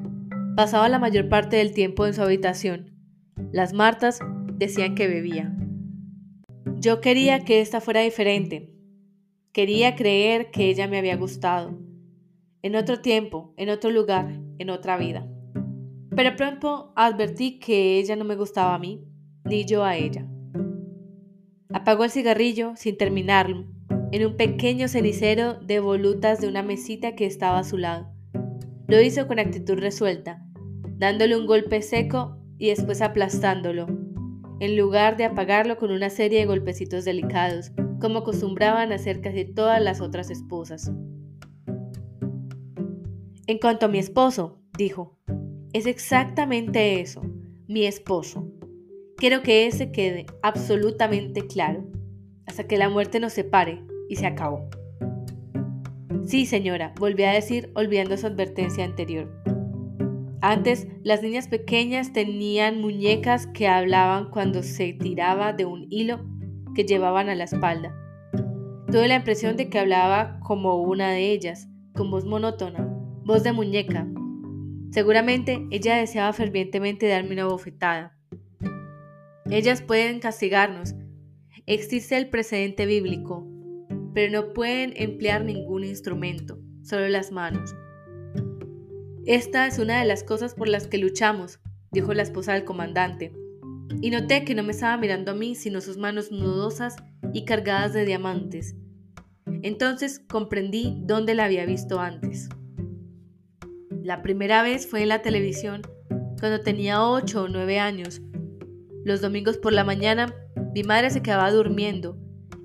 pasaba 0.57 0.89
la 0.89 0.99
mayor 0.99 1.29
parte 1.29 1.57
del 1.59 1.75
tiempo 1.75 2.07
en 2.07 2.15
su 2.15 2.23
habitación. 2.23 2.93
Las 3.53 3.75
Martas 3.75 4.21
decían 4.55 4.95
que 4.95 5.07
bebía. 5.07 5.55
Yo 6.79 7.03
quería 7.03 7.45
que 7.45 7.61
esta 7.61 7.83
fuera 7.83 8.01
diferente. 8.01 8.73
Quería 9.53 9.97
creer 9.97 10.51
que 10.51 10.71
ella 10.71 10.89
me 10.89 10.99
había 10.99 11.17
gustado. 11.17 11.79
En 12.63 12.75
otro 12.75 13.01
tiempo, 13.01 13.53
en 13.59 13.69
otro 13.69 13.91
lugar, 13.91 14.41
en 14.59 14.71
otra 14.71 14.97
vida. 14.97 15.29
Pero 16.17 16.35
pronto 16.35 16.95
advertí 16.97 17.59
que 17.59 17.99
ella 17.99 18.17
no 18.17 18.25
me 18.25 18.37
gustaba 18.37 18.75
a 18.75 18.79
mí, 18.79 19.05
ni 19.45 19.67
yo 19.67 19.85
a 19.85 19.97
ella. 19.97 20.27
Apagó 21.75 22.05
el 22.05 22.11
cigarrillo 22.11 22.73
sin 22.75 22.97
terminarlo, 22.97 23.67
en 24.13 24.27
un 24.27 24.37
pequeño 24.37 24.89
cenicero 24.89 25.61
de 25.61 25.79
volutas 25.79 26.41
de 26.41 26.49
una 26.49 26.63
mesita 26.63 27.15
que 27.15 27.27
estaba 27.27 27.59
a 27.59 27.65
su 27.65 27.77
lado. 27.77 28.09
Lo 28.89 28.99
hizo 29.03 29.27
con 29.27 29.39
actitud 29.39 29.79
resuelta, 29.79 30.43
dándole 30.97 31.37
un 31.37 31.47
golpe 31.47 31.83
seco 31.83 32.39
y 32.57 32.69
después 32.69 33.03
aplastándolo, 33.03 33.87
en 34.61 34.77
lugar 34.79 35.19
de 35.19 35.27
apagarlo 35.27 35.77
con 35.77 35.91
una 35.91 36.09
serie 36.09 36.41
de 36.41 36.47
golpecitos 36.47 37.05
delicados, 37.05 37.73
como 38.01 38.21
acostumbraban 38.21 38.91
hacer 38.91 39.21
casi 39.21 39.45
todas 39.45 39.83
las 39.83 40.01
otras 40.01 40.31
esposas. 40.31 40.91
En 43.47 43.59
cuanto 43.59 43.85
a 43.85 43.89
mi 43.91 43.99
esposo, 43.99 44.63
dijo, 44.79 45.19
es 45.77 45.85
exactamente 45.85 47.03
eso, 47.03 47.21
mi 47.69 47.85
esposo. 47.85 48.51
Quiero 49.19 49.43
que 49.43 49.67
ese 49.67 49.93
quede 49.93 50.25
absolutamente 50.43 51.47
claro, 51.47 51.85
hasta 52.47 52.67
que 52.67 52.79
la 52.79 52.89
muerte 52.89 53.21
nos 53.21 53.35
separe 53.35 53.85
y 54.09 54.17
se 54.17 54.25
acabó. 54.25 54.71
Sí, 56.25 56.47
señora, 56.47 56.95
volví 56.99 57.25
a 57.25 57.33
decir 57.33 57.73
olvidando 57.75 58.17
su 58.17 58.27
advertencia 58.27 58.87
anterior. 58.87 59.31
Antes, 60.41 60.89
las 61.03 61.23
niñas 61.23 61.47
pequeñas 61.47 62.15
tenían 62.15 62.81
muñecas 62.81 63.47
que 63.47 63.69
hablaban 63.69 64.31
cuando 64.31 64.63
se 64.63 64.95
tiraba 64.95 65.53
de 65.53 65.67
un 65.67 65.89
hilo 65.91 66.25
que 66.75 66.85
llevaban 66.85 67.29
a 67.29 67.35
la 67.35 67.45
espalda. 67.45 67.95
Tuve 68.91 69.09
la 69.09 69.17
impresión 69.17 69.59
de 69.59 69.69
que 69.69 69.79
hablaba 69.79 70.41
como 70.41 70.77
una 70.77 71.11
de 71.11 71.33
ellas, 71.33 71.69
con 71.95 72.11
voz 72.11 72.25
monótona, 72.25 72.89
voz 73.25 73.43
de 73.43 73.53
muñeca, 73.53 74.07
Seguramente 74.91 75.67
ella 75.71 75.97
deseaba 75.97 76.33
fervientemente 76.33 77.09
darme 77.09 77.33
una 77.33 77.47
bofetada. 77.47 78.17
Ellas 79.51 79.83
pueden 79.83 80.21
castigarnos. 80.21 80.95
Existe 81.67 82.17
el 82.17 82.29
precedente 82.31 82.87
bíblico, 82.87 83.47
pero 84.15 84.33
no 84.33 84.53
pueden 84.53 84.93
emplear 84.97 85.45
ningún 85.45 85.85
instrumento, 85.85 86.59
solo 86.83 87.09
las 87.09 87.33
manos. 87.33 87.75
Esta 89.25 89.67
es 89.67 89.79
una 89.79 89.99
de 89.99 90.07
las 90.07 90.23
cosas 90.23 90.55
por 90.55 90.69
las 90.69 90.87
que 90.87 90.99
luchamos, 90.99 91.61
dijo 91.91 92.15
la 92.15 92.23
esposa 92.23 92.55
del 92.55 92.65
comandante, 92.65 93.33
y 94.01 94.11
noté 94.11 94.45
que 94.45 94.55
no 94.55 94.63
me 94.63 94.73
estaba 94.73 94.97
mirando 94.97 95.33
a 95.33 95.35
mí, 95.35 95.55
sino 95.55 95.81
sus 95.81 95.97
manos 95.97 96.31
nudosas 96.31 96.97
y 97.33 97.45
cargadas 97.45 97.93
de 97.93 98.05
diamantes. 98.05 98.77
Entonces 99.63 100.21
comprendí 100.29 100.97
dónde 101.03 101.35
la 101.35 101.45
había 101.45 101.67
visto 101.67 102.01
antes. 102.01 102.49
La 104.07 104.23
primera 104.23 104.63
vez 104.63 104.89
fue 104.89 105.03
en 105.03 105.09
la 105.09 105.21
televisión, 105.21 105.83
cuando 106.39 106.61
tenía 106.61 107.03
8 107.03 107.43
o 107.43 107.49
9 107.49 107.81
años. 107.81 108.23
Los 109.05 109.21
domingos 109.21 109.59
por 109.59 109.73
la 109.73 109.83
mañana 109.83 110.33
mi 110.73 110.85
madre 110.85 111.11
se 111.11 111.23
quedaba 111.23 111.51
durmiendo 111.51 112.17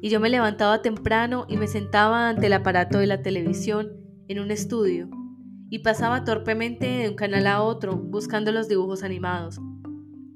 y 0.04 0.10
yo 0.10 0.20
me 0.20 0.30
levantaba 0.30 0.84
temprano 0.84 1.48
y 1.50 1.58
me 1.58 1.66
sentaba 1.66 2.30
ante 2.30 2.46
el 2.46 2.54
aparato 2.54 3.00
de 3.00 3.08
la 3.08 3.24
televisión 3.24 3.90
en 4.28 4.40
un 4.40 4.52
estudio 4.52 5.10
y 5.72 5.80
pasaba 5.80 6.26
torpemente 6.26 6.86
de 6.86 7.10
un 7.10 7.16
canal 7.16 7.48
a 7.48 7.64
otro 7.64 7.98
buscando 7.98 8.52
los 8.52 8.68
dibujos 8.68 9.02
animados. 9.02 9.60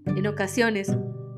En 0.08 0.26
ocasiones, 0.26 0.92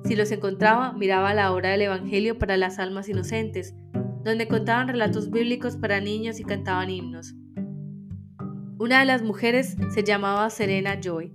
si 0.06 0.16
los 0.16 0.32
encontraba, 0.32 0.94
miraba 0.94 1.34
la 1.34 1.52
hora 1.52 1.72
del 1.72 1.82
Evangelio 1.82 2.40
para 2.40 2.56
las 2.56 2.80
almas 2.80 3.10
inocentes, 3.10 3.76
donde 4.24 4.48
contaban 4.48 4.88
relatos 4.88 5.30
bíblicos 5.30 5.76
para 5.76 6.00
niños 6.00 6.40
y 6.40 6.46
cantaban 6.46 6.90
himnos. 6.90 7.36
Una 8.80 9.00
de 9.00 9.06
las 9.06 9.24
mujeres 9.24 9.76
se 9.92 10.04
llamaba 10.04 10.48
Serena 10.52 11.00
Joy. 11.02 11.34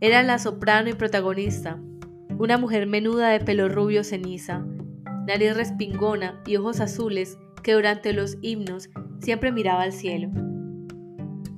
Era 0.00 0.22
la 0.22 0.38
soprano 0.38 0.88
y 0.88 0.94
protagonista, 0.94 1.78
una 2.38 2.56
mujer 2.56 2.86
menuda 2.86 3.28
de 3.28 3.40
pelo 3.40 3.68
rubio 3.68 4.02
ceniza, 4.02 4.64
nariz 5.26 5.54
respingona 5.54 6.40
y 6.46 6.56
ojos 6.56 6.80
azules 6.80 7.36
que 7.62 7.74
durante 7.74 8.14
los 8.14 8.38
himnos 8.40 8.88
siempre 9.18 9.52
miraba 9.52 9.82
al 9.82 9.92
cielo. 9.92 10.30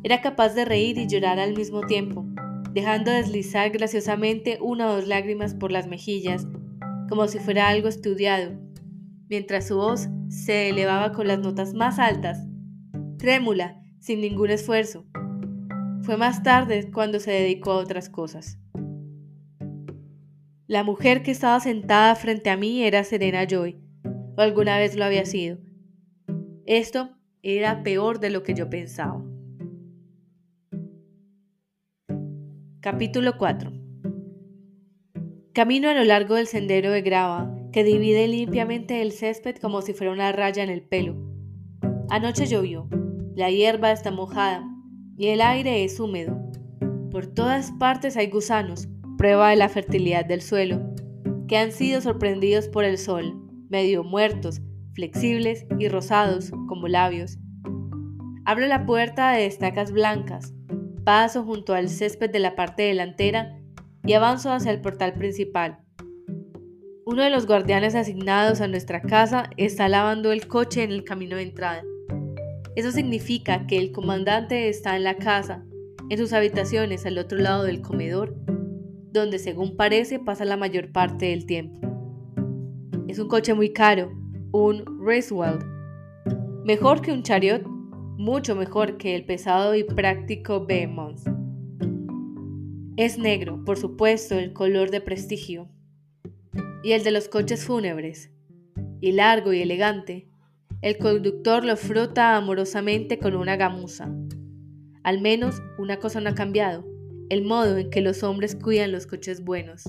Era 0.03 0.21
capaz 0.21 0.57
de 0.57 0.65
reír 0.65 0.99
y 0.99 1.07
llorar 1.07 1.39
al 1.39 1.55
mismo 1.55 1.83
tiempo, 1.83 2.27
dejando 2.73 3.13
deslizar 3.13 3.71
graciosamente 3.71 4.59
una 4.61 4.89
o 4.89 4.97
dos 4.97 5.07
lágrimas 5.07 5.55
por 5.55 5.71
las 5.71 5.87
mejillas, 5.87 6.49
como 7.09 7.29
si 7.29 7.39
fuera 7.39 7.69
algo 7.69 7.87
estudiado, 7.87 8.59
mientras 9.29 9.69
su 9.69 9.77
voz 9.77 10.09
se 10.27 10.71
elevaba 10.71 11.13
con 11.13 11.29
las 11.29 11.39
notas 11.39 11.75
más 11.75 12.01
altas, 12.01 12.45
trémula 13.19 13.82
sin 14.03 14.21
ningún 14.21 14.51
esfuerzo. 14.51 15.05
Fue 16.03 16.17
más 16.17 16.43
tarde 16.43 16.91
cuando 16.91 17.21
se 17.21 17.31
dedicó 17.31 17.71
a 17.71 17.77
otras 17.77 18.09
cosas. 18.09 18.59
La 20.67 20.83
mujer 20.83 21.23
que 21.23 21.31
estaba 21.31 21.61
sentada 21.61 22.17
frente 22.17 22.51
a 22.51 22.57
mí 22.57 22.83
era 22.83 23.05
Serena 23.05 23.47
Joy, 23.47 23.79
o 24.37 24.41
alguna 24.41 24.77
vez 24.77 24.97
lo 24.97 25.05
había 25.05 25.25
sido. 25.25 25.59
Esto 26.67 27.11
era 27.43 27.85
peor 27.85 28.19
de 28.19 28.31
lo 28.31 28.43
que 28.43 28.55
yo 28.55 28.69
pensaba. 28.69 29.25
Capítulo 32.81 33.39
4 33.39 33.73
Camino 35.53 35.89
a 35.89 35.95
lo 35.95 36.03
largo 36.03 36.35
del 36.35 36.49
sendero 36.49 36.91
de 36.91 37.03
grava 37.03 37.55
que 37.73 37.85
divide 37.85 38.27
limpiamente 38.27 39.01
el 39.01 39.13
césped 39.13 39.59
como 39.59 39.81
si 39.81 39.93
fuera 39.93 40.13
una 40.13 40.33
raya 40.33 40.65
en 40.65 40.71
el 40.71 40.83
pelo. 40.83 41.15
Anoche 42.09 42.47
llovió 42.47 42.89
la 43.35 43.51
hierba 43.51 43.93
está 43.93 44.11
mojada 44.11 44.63
y 45.17 45.29
el 45.29 45.41
aire 45.41 45.85
es 45.85 45.99
húmedo. 45.99 46.39
Por 47.11 47.27
todas 47.27 47.73
partes 47.73 48.17
hay 48.17 48.29
gusanos, 48.29 48.89
prueba 49.17 49.51
de 49.51 49.57
la 49.57 49.69
fertilidad 49.69 50.25
del 50.25 50.43
suelo, 50.43 50.81
que 51.49 51.57
han 51.57 51.73
sido 51.73 52.01
sorprendidos 52.01 52.69
por 52.69 52.85
el 52.85 52.99
sol, 52.99 53.41
medio 53.71 54.05
muertos, 54.05 54.61
flexibles 54.95 55.67
y 55.79 55.89
rosados 55.89 56.51
como 56.69 56.89
labios. 56.89 57.39
Abro 58.45 58.67
la 58.67 58.85
puerta 58.85 59.33
de 59.33 59.47
estacas 59.47 59.93
blancas, 59.93 60.53
paso 61.05 61.45
junto 61.45 61.75
al 61.75 61.89
césped 61.89 62.31
de 62.31 62.39
la 62.39 62.55
parte 62.55 62.83
delantera 62.83 63.59
y 64.05 64.13
avanzo 64.13 64.53
hacia 64.53 64.73
el 64.73 64.81
portal 64.81 65.15
principal. 65.15 65.79
Uno 67.07 67.23
de 67.23 67.31
los 67.31 67.47
guardianes 67.47 67.95
asignados 67.95 68.61
a 68.61 68.69
nuestra 68.69 69.01
casa 69.01 69.49
está 69.57 69.89
lavando 69.89 70.33
el 70.33 70.47
coche 70.49 70.83
en 70.83 70.93
el 70.93 71.05
camino 71.05 71.37
de 71.37 71.43
entrada. 71.43 71.83
Eso 72.75 72.91
significa 72.91 73.67
que 73.67 73.77
el 73.77 73.93
comandante 73.93 74.69
está 74.69 74.97
en 74.97 75.05
la 75.05 75.17
casa, 75.17 75.65
en 76.09 76.19
sus 76.19 76.33
habitaciones 76.33 77.05
al 77.05 77.19
otro 77.19 77.39
lado 77.39 77.65
del 77.65 77.83
comedor, 77.83 78.35
donde 79.13 79.39
según 79.39 79.77
parece 79.77 80.19
pasa 80.19 80.45
la 80.45 80.57
mayor 80.57 80.91
parte 80.91 81.27
del 81.27 81.45
tiempo. 81.45 81.81
Es 83.09 83.19
un 83.19 83.29
coche 83.29 83.53
muy 83.53 83.75
caro, 83.75 84.11
un 84.53 84.85
Racewald, 85.05 85.63
mejor 86.65 87.03
que 87.03 87.13
un 87.13 87.23
Chariot, 87.23 87.63
mucho 88.17 88.57
mejor 88.57 88.97
que 88.97 89.17
el 89.17 89.27
pesado 89.27 89.75
y 89.75 89.85
práctico 89.85 90.65
Behemoth. 90.65 91.21
Es 92.97 93.19
negro, 93.19 93.63
por 93.65 93.77
supuesto, 93.77 94.39
el 94.39 94.55
color 94.55 94.91
de 94.91 95.03
prestigio, 95.03 95.69
y 96.83 96.93
el 96.93 97.05
de 97.05 97.11
los 97.11 97.29
coches 97.29 97.67
fúnebres, 97.67 98.31
y 99.01 99.13
largo 99.13 99.53
y 99.53 99.61
elegante, 99.61 100.32
el 100.83 100.99
conductor 100.99 101.65
lo 101.65 101.77
frota 101.77 102.37
amorosamente 102.37 103.21
con 103.21 103.37
una 103.37 103.57
gamuza. 103.57 104.13
Al 105.05 105.21
menos 105.21 105.63
una 105.79 105.99
cosa 105.99 106.21
no 106.21 106.31
ha 106.31 106.35
cambiado, 106.35 106.85
el 107.29 107.45
modo 107.45 107.79
en 107.79 107.89
que 107.89 108.01
los 108.01 108.25
hombres 108.25 108.57
cuidan 108.57 108.91
los 108.91 109.07
coches 109.07 109.45
buenos. 109.45 109.85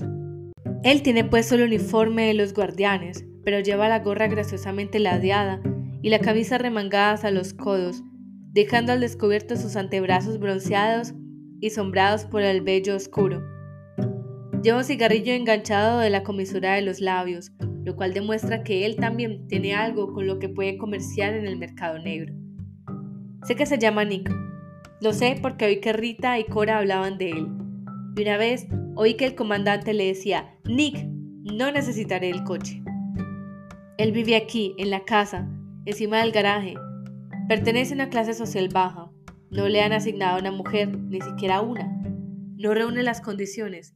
Él 0.84 1.02
tiene 1.02 1.24
puesto 1.24 1.56
el 1.56 1.62
uniforme 1.62 2.28
de 2.28 2.34
los 2.34 2.54
guardianes, 2.54 3.26
pero 3.44 3.58
lleva 3.58 3.88
la 3.88 4.00
gorra 4.00 4.28
graciosamente 4.28 5.00
ladeada 5.00 5.60
y 6.00 6.10
la 6.10 6.20
camisa 6.20 6.58
remangada 6.58 7.18
a 7.26 7.32
los 7.32 7.54
codos, 7.54 8.04
dejando 8.52 8.92
al 8.92 9.00
descubierto 9.00 9.56
sus 9.56 9.74
antebrazos 9.74 10.38
bronceados 10.38 11.12
y 11.60 11.70
sombrados 11.70 12.24
por 12.24 12.42
el 12.42 12.60
vello 12.60 12.94
oscuro. 12.94 13.42
Lleva 14.62 14.78
un 14.78 14.84
cigarrillo 14.84 15.32
enganchado 15.32 15.98
de 15.98 16.10
la 16.10 16.22
comisura 16.22 16.74
de 16.74 16.82
los 16.82 17.00
labios, 17.00 17.50
lo 17.84 17.96
cual 17.96 18.14
demuestra 18.14 18.62
que 18.62 18.86
él 18.86 18.96
también 18.96 19.46
tiene 19.46 19.74
algo 19.74 20.12
con 20.14 20.26
lo 20.26 20.38
que 20.38 20.48
puede 20.48 20.78
comerciar 20.78 21.34
en 21.34 21.46
el 21.46 21.58
mercado 21.58 21.98
negro. 21.98 22.34
Sé 23.44 23.56
que 23.56 23.66
se 23.66 23.78
llama 23.78 24.04
Nick. 24.04 24.34
Lo 25.02 25.12
sé 25.12 25.38
porque 25.42 25.66
oí 25.66 25.80
que 25.80 25.92
Rita 25.92 26.38
y 26.38 26.44
Cora 26.44 26.78
hablaban 26.78 27.18
de 27.18 27.30
él. 27.30 27.48
Y 28.16 28.22
una 28.22 28.38
vez 28.38 28.66
oí 28.96 29.14
que 29.14 29.26
el 29.26 29.34
comandante 29.34 29.92
le 29.92 30.06
decía, 30.06 30.54
Nick, 30.64 31.04
no 31.04 31.70
necesitaré 31.70 32.30
el 32.30 32.42
coche. 32.44 32.82
Él 33.98 34.12
vive 34.12 34.34
aquí, 34.36 34.74
en 34.78 34.88
la 34.90 35.04
casa, 35.04 35.46
encima 35.84 36.20
del 36.20 36.32
garaje. 36.32 36.74
Pertenece 37.48 37.92
a 37.92 37.96
una 37.96 38.08
clase 38.08 38.32
social 38.32 38.70
baja. 38.72 39.10
No 39.50 39.68
le 39.68 39.82
han 39.82 39.92
asignado 39.92 40.36
a 40.36 40.40
una 40.40 40.52
mujer, 40.52 40.98
ni 40.98 41.20
siquiera 41.20 41.60
una. 41.60 41.86
No 42.56 42.72
reúne 42.72 43.02
las 43.02 43.20
condiciones, 43.20 43.92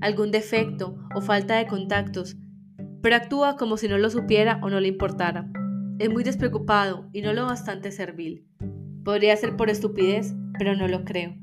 algún 0.00 0.32
defecto 0.32 0.96
o 1.14 1.20
falta 1.20 1.56
de 1.56 1.68
contactos, 1.68 2.36
pero 3.02 3.16
actúa 3.16 3.56
como 3.56 3.76
si 3.76 3.88
no 3.88 3.98
lo 3.98 4.10
supiera 4.10 4.60
o 4.62 4.70
no 4.70 4.80
le 4.80 4.88
importara. 4.88 5.50
Es 5.98 6.10
muy 6.10 6.24
despreocupado 6.24 7.08
y 7.12 7.22
no 7.22 7.32
lo 7.32 7.46
bastante 7.46 7.92
servil. 7.92 8.46
Podría 9.04 9.36
ser 9.36 9.56
por 9.56 9.70
estupidez, 9.70 10.34
pero 10.58 10.74
no 10.74 10.88
lo 10.88 11.04
creo. 11.04 11.36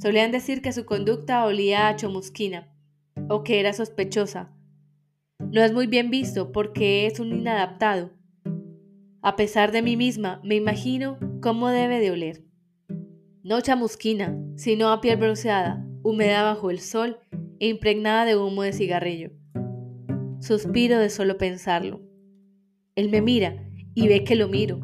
Solían 0.00 0.30
decir 0.30 0.62
que 0.62 0.72
su 0.72 0.86
conducta 0.86 1.44
olía 1.44 1.88
a 1.88 1.96
chomusquina 1.96 2.72
o 3.28 3.42
que 3.42 3.60
era 3.60 3.72
sospechosa. 3.72 4.52
No 5.38 5.62
es 5.62 5.72
muy 5.72 5.86
bien 5.86 6.10
visto 6.10 6.52
porque 6.52 7.06
es 7.06 7.20
un 7.20 7.32
inadaptado. 7.32 8.12
A 9.22 9.36
pesar 9.36 9.72
de 9.72 9.82
mí 9.82 9.96
misma, 9.96 10.40
me 10.44 10.54
imagino 10.54 11.18
cómo 11.42 11.68
debe 11.68 11.98
de 12.00 12.10
oler. 12.10 12.44
No 13.42 13.60
chamusquina, 13.60 14.38
sino 14.56 14.90
a 14.90 15.00
piel 15.00 15.16
bronceada, 15.16 15.84
húmeda 16.02 16.42
bajo 16.42 16.70
el 16.70 16.80
sol 16.80 17.18
e 17.58 17.68
impregnada 17.68 18.24
de 18.24 18.36
humo 18.36 18.62
de 18.62 18.72
cigarrillo. 18.72 19.37
Suspiro 20.40 20.98
de 20.98 21.10
solo 21.10 21.36
pensarlo. 21.36 22.00
Él 22.94 23.10
me 23.10 23.20
mira 23.20 23.56
y 23.94 24.06
ve 24.08 24.22
que 24.22 24.36
lo 24.36 24.48
miro. 24.48 24.80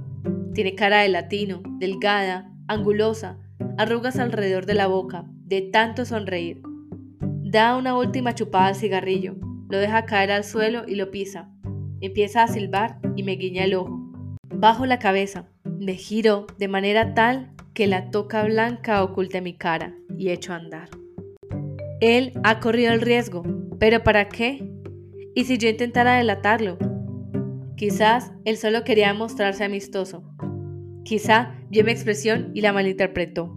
Tiene 0.53 0.75
cara 0.75 1.03
de 1.03 1.09
latino, 1.09 1.63
delgada, 1.79 2.53
angulosa, 2.67 3.39
arrugas 3.79 4.19
alrededor 4.19 4.67
de 4.67 4.75
la 4.75 4.89
boca, 4.89 5.25
de 5.45 5.63
tanto 5.63 6.05
sonreír. 6.05 6.61
Da 7.21 7.77
una 7.77 7.97
última 7.97 8.35
chupada 8.35 8.67
al 8.67 8.75
cigarrillo, 8.75 9.37
lo 9.71 9.79
deja 9.79 10.07
caer 10.07 10.33
al 10.33 10.45
suelo 10.45 10.83
y 10.87 10.97
lo 10.97 11.11
pisa. 11.11 11.51
Empieza 12.01 12.43
a 12.43 12.49
silbar 12.49 12.99
y 13.15 13.23
me 13.23 13.37
guiña 13.37 13.65
el 13.65 13.75
ojo. 13.75 14.01
Bajo 14.53 14.87
la 14.87 14.99
cabeza, 14.99 15.49
me 15.79 15.95
giro 15.95 16.47
de 16.59 16.69
manera 16.69 17.15
tal 17.15 17.53
que 17.75 17.87
la 17.87 18.11
toca 18.11 18.43
blanca 18.45 19.05
oculte 19.05 19.41
mi 19.41 19.57
cara 19.57 19.95
y 20.19 20.31
echo 20.31 20.53
a 20.53 20.57
andar. 20.57 20.89
Él 22.01 22.33
ha 22.43 22.61
corrido 22.61 22.93
el 22.93 23.01
riesgo, 23.01 23.45
pero 23.79 24.03
¿para 24.03 24.29
qué? 24.29 24.74
¿Y 25.35 25.45
si 25.45 25.59
yo 25.59 25.69
intentara 25.69 26.17
delatarlo? 26.17 26.79
Quizás 27.77 28.33
él 28.45 28.57
solo 28.57 28.85
quería 28.85 29.13
mostrarse 29.15 29.65
amistoso, 29.65 30.23
Quizá 31.05 31.55
vio 31.69 31.85
mi 31.85 31.93
expresión 31.93 32.51
y 32.55 32.63
la 32.63 32.73
malinterpretó. 32.73 33.55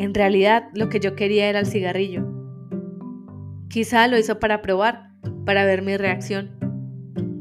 En 0.00 0.14
realidad 0.14 0.64
lo 0.74 0.88
que 0.88 0.98
yo 0.98 1.14
quería 1.14 1.48
era 1.48 1.60
el 1.60 1.66
cigarrillo. 1.66 2.26
Quizá 3.68 4.08
lo 4.08 4.18
hizo 4.18 4.40
para 4.40 4.62
probar, 4.62 5.12
para 5.46 5.64
ver 5.64 5.82
mi 5.82 5.96
reacción. 5.96 6.58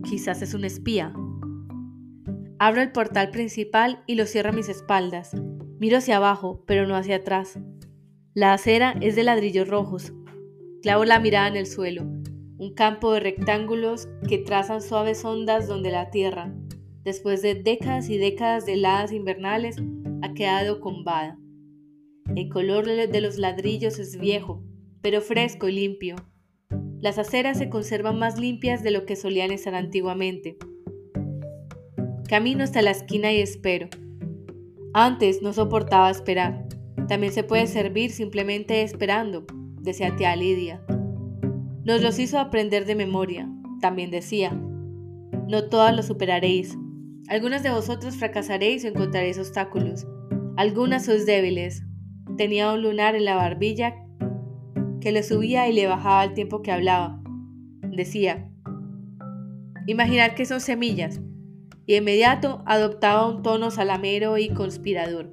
Quizás 0.08 0.44
es 0.44 0.53
un 0.53 0.63
espía. 0.63 1.12
Abro 2.60 2.82
el 2.82 2.91
portal 2.91 3.32
principal 3.32 4.03
y 4.06 4.13
lo 4.13 4.27
cierro 4.27 4.50
a 4.50 4.53
mis 4.53 4.70
espaldas. 4.70 5.36
Miro 5.79 5.98
hacia 5.98 6.17
abajo, 6.17 6.63
pero 6.67 6.86
no 6.86 6.96
hacia 6.96 7.17
atrás. 7.17 7.60
La 8.36 8.53
acera 8.53 8.96
es 9.01 9.15
de 9.15 9.24
ladrillos 9.24 9.67
rojos. 9.67 10.13
Clavo 10.84 11.03
la 11.03 11.20
mirada 11.20 11.48
en 11.48 11.56
el 11.56 11.65
suelo, 11.65 12.06
un 12.58 12.74
campo 12.74 13.13
de 13.13 13.20
rectángulos 13.20 14.08
que 14.28 14.39
trazan 14.39 14.82
suaves 14.82 15.24
ondas 15.24 15.67
donde 15.67 15.91
la 15.91 16.10
tierra, 16.10 16.54
después 17.04 17.41
de 17.41 17.56
décadas 17.56 18.10
y 18.10 18.17
décadas 18.17 18.65
de 18.65 18.74
heladas 18.74 19.12
invernales, 19.12 19.78
ha 20.22 20.34
quedado 20.34 20.80
combada. 20.80 21.38
El 22.36 22.50
color 22.50 22.86
de 22.86 23.22
los 23.22 23.38
ladrillos 23.38 24.00
es 24.00 24.17
viejo, 24.20 24.63
pero 25.02 25.22
fresco 25.22 25.70
y 25.70 25.74
limpio. 25.74 26.15
Las 27.00 27.20
aceras 27.20 27.60
se 27.60 27.70
conservan 27.70 28.17
más 28.17 28.39
limpias 28.39 28.84
de 28.84 28.91
lo 28.91 29.06
que 29.06 29.15
solían 29.15 29.52
estar 29.52 29.76
antiguamente. 29.76 30.58
Camino 32.28 32.63
hasta 32.63 32.82
la 32.82 32.91
esquina 32.91 33.32
y 33.32 33.39
espero. 33.39 33.88
Antes 34.93 35.41
no 35.41 35.54
soportaba 35.54 36.10
esperar. 36.10 36.67
También 37.08 37.32
se 37.32 37.43
puede 37.43 37.67
servir 37.67 38.12
simplemente 38.12 38.82
esperando, 38.82 39.46
decía 39.80 40.15
tía 40.15 40.36
Lidia. 40.36 40.84
Nos 41.88 42.02
los 42.02 42.19
hizo 42.19 42.38
aprender 42.38 42.84
de 42.84 42.95
memoria, 42.95 43.50
también 43.80 44.12
decía. 44.12 44.52
No 45.47 45.69
todas 45.69 45.95
lo 45.95 46.04
superaréis, 46.04 46.78
algunas 47.30 47.63
de 47.63 47.69
vosotros 47.69 48.17
fracasaréis 48.17 48.84
o 48.84 48.89
encontraréis 48.89 49.39
obstáculos. 49.39 50.06
Algunas 50.58 51.06
sois 51.06 51.26
débiles. 51.26 51.86
Tenía 52.36 52.73
un 52.73 52.82
lunar 52.82 53.15
en 53.15 53.23
la 53.23 53.38
barbilla 53.38 53.95
que 55.00 55.13
le 55.13 55.23
subía 55.23 55.69
y 55.69 55.73
le 55.73 55.88
bajaba 55.88 56.19
al 56.19 56.34
tiempo 56.34 56.62
que 56.62 56.73
hablaba. 56.73 57.21
Decía, 57.84 58.52
imaginad 59.86 60.34
que 60.34 60.45
son 60.45 60.60
semillas, 60.60 61.21
y 61.86 61.93
de 61.93 62.00
inmediato 62.00 62.63
adoptaba 62.65 63.30
un 63.30 63.43
tono 63.43 63.71
salamero 63.71 64.38
y 64.38 64.50
conspirador, 64.50 65.32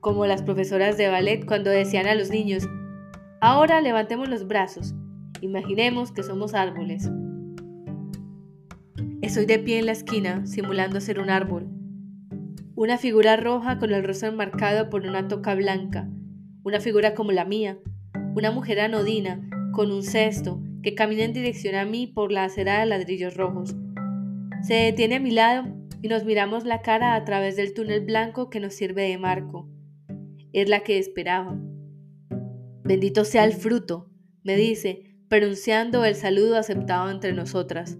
como 0.00 0.24
las 0.24 0.42
profesoras 0.42 0.96
de 0.96 1.08
ballet 1.08 1.44
cuando 1.44 1.68
decían 1.68 2.06
a 2.06 2.14
los 2.14 2.30
niños, 2.30 2.66
ahora 3.42 3.82
levantemos 3.82 4.30
los 4.30 4.48
brazos, 4.48 4.94
imaginemos 5.42 6.12
que 6.12 6.22
somos 6.22 6.54
árboles. 6.54 7.10
Estoy 9.20 9.44
de 9.44 9.58
pie 9.58 9.80
en 9.80 9.86
la 9.86 9.92
esquina, 9.92 10.46
simulando 10.46 11.00
ser 11.00 11.18
un 11.18 11.30
árbol. 11.30 11.68
Una 12.74 12.96
figura 12.96 13.36
roja 13.36 13.78
con 13.78 13.92
el 13.92 14.04
rostro 14.04 14.28
enmarcado 14.28 14.88
por 14.88 15.04
una 15.04 15.28
toca 15.28 15.54
blanca. 15.54 16.08
Una 16.62 16.80
figura 16.80 17.14
como 17.14 17.32
la 17.32 17.44
mía. 17.44 17.78
Una 18.34 18.50
mujer 18.50 18.80
anodina, 18.80 19.48
con 19.72 19.90
un 19.90 20.02
cesto, 20.02 20.62
que 20.82 20.94
camina 20.94 21.24
en 21.24 21.32
dirección 21.32 21.74
a 21.74 21.84
mí 21.84 22.06
por 22.06 22.32
la 22.32 22.44
acera 22.44 22.80
de 22.80 22.86
ladrillos 22.86 23.36
rojos. 23.36 23.74
Se 24.62 24.74
detiene 24.74 25.16
a 25.16 25.20
mi 25.20 25.32
lado 25.32 25.64
y 26.02 26.08
nos 26.08 26.24
miramos 26.24 26.64
la 26.64 26.82
cara 26.82 27.14
a 27.14 27.24
través 27.24 27.56
del 27.56 27.74
túnel 27.74 28.04
blanco 28.04 28.48
que 28.48 28.60
nos 28.60 28.74
sirve 28.74 29.02
de 29.02 29.18
marco. 29.18 29.68
Es 30.52 30.68
la 30.68 30.80
que 30.80 30.98
esperaba. 30.98 31.58
Bendito 32.84 33.24
sea 33.24 33.44
el 33.44 33.52
fruto, 33.52 34.10
me 34.42 34.56
dice, 34.56 35.11
pronunciando 35.32 36.04
el 36.04 36.14
saludo 36.14 36.58
aceptado 36.58 37.10
entre 37.10 37.32
nosotras. 37.32 37.96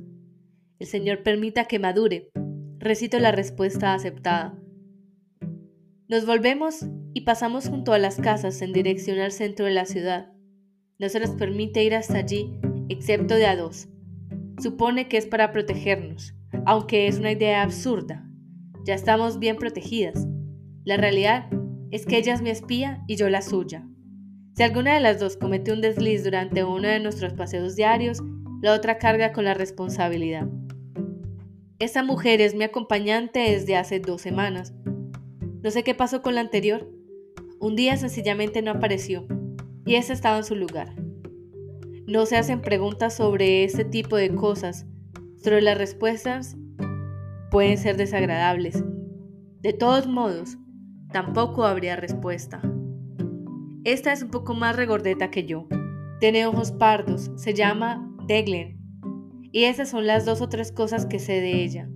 El 0.79 0.87
Señor 0.87 1.23
permita 1.23 1.65
que 1.65 1.79
madure. 1.79 2.31
Recito 2.79 3.19
la 3.19 3.33
respuesta 3.33 3.95
aceptada. 3.95 4.55
Nos 6.09 6.27
volvemos 6.27 6.85
y 7.15 7.23
pasamos 7.23 7.71
junto 7.71 7.95
a 7.95 7.99
las 7.99 8.17
casas 8.17 8.61
en 8.61 8.75
dirección 8.75 9.19
al 9.19 9.33
centro 9.33 9.65
de 9.65 9.73
la 9.73 9.87
ciudad. 9.87 10.31
No 10.99 11.09
se 11.09 11.21
nos 11.21 11.31
permite 11.31 11.83
ir 11.83 11.95
hasta 11.95 12.19
allí, 12.19 12.53
excepto 12.91 13.37
de 13.37 13.47
a 13.47 13.57
dos. 13.57 13.89
Supone 14.63 15.09
que 15.09 15.17
es 15.17 15.25
para 15.25 15.53
protegernos, 15.53 16.35
aunque 16.67 17.07
es 17.07 17.19
una 17.19 17.33
idea 17.33 17.63
absurda. 17.63 18.29
Ya 18.85 18.93
estamos 18.93 19.39
bien 19.39 19.57
protegidas. 19.57 20.29
La 20.85 20.99
realidad 20.99 21.49
es 21.91 22.05
que 22.05 22.19
ella 22.19 22.35
es 22.35 22.43
mi 22.43 22.51
espía 22.51 23.03
y 23.07 23.17
yo 23.17 23.31
la 23.31 23.41
suya. 23.41 23.89
Si 24.55 24.63
alguna 24.63 24.95
de 24.95 25.01
las 25.01 25.19
dos 25.19 25.37
comete 25.37 25.73
un 25.73 25.81
desliz 25.81 26.25
durante 26.25 26.63
uno 26.63 26.87
de 26.87 27.01
nuestros 27.01 27.33
paseos 27.33 27.75
diarios, 27.75 28.23
la 28.61 28.75
otra 28.75 28.99
carga 28.99 29.33
con 29.33 29.45
la 29.45 29.55
responsabilidad. 29.55 30.47
Esa 31.79 32.03
mujer 32.03 32.41
es 32.41 32.55
mi 32.55 32.65
acompañante 32.65 33.41
desde 33.41 33.77
hace 33.77 33.99
dos 33.99 34.21
semanas. 34.21 34.75
No 35.63 35.71
sé 35.71 35.83
qué 35.83 35.95
pasó 35.95 36.23
con 36.23 36.35
la 36.35 36.43
anterior. 36.43 36.89
Un 37.61 37.77
día 37.77 37.97
sencillamente 37.97 38.63
no 38.63 38.71
apareció 38.73 39.27
y 39.87 39.95
esa 39.95 40.13
estaba 40.13 40.37
en 40.37 40.45
su 40.45 40.55
lugar. 40.55 40.95
No 42.07 42.27
se 42.27 42.37
hacen 42.37 42.61
preguntas 42.61 43.17
sobre 43.17 43.65
este 43.65 43.85
tipo 43.85 44.17
de 44.17 44.35
cosas, 44.35 44.87
pero 45.43 45.61
las 45.61 45.79
respuestas 45.79 46.57
pueden 47.51 47.79
ser 47.79 47.97
desagradables. 47.97 48.85
De 49.61 49.73
todos 49.73 50.07
modos, 50.07 50.59
tampoco 51.13 51.65
habría 51.65 51.97
respuesta. 51.97 52.63
Esta 53.85 54.13
es 54.13 54.23
un 54.23 54.31
poco 54.31 54.55
más 54.55 54.77
regordeta 54.77 55.33
que 55.33 55.45
yo. 55.45 55.67
Tiene 56.21 56.47
ojos 56.47 56.71
pardos, 56.71 57.33
se 57.35 57.53
llama 57.53 58.09
Deglen 58.29 58.79
y 59.51 59.65
esas 59.65 59.91
son 59.91 60.07
las 60.07 60.25
dos 60.25 60.41
o 60.41 60.49
tres 60.49 60.71
cosas 60.71 61.05
que 61.05 61.19
sé 61.19 61.41
de 61.41 61.65
ella. 61.65 61.89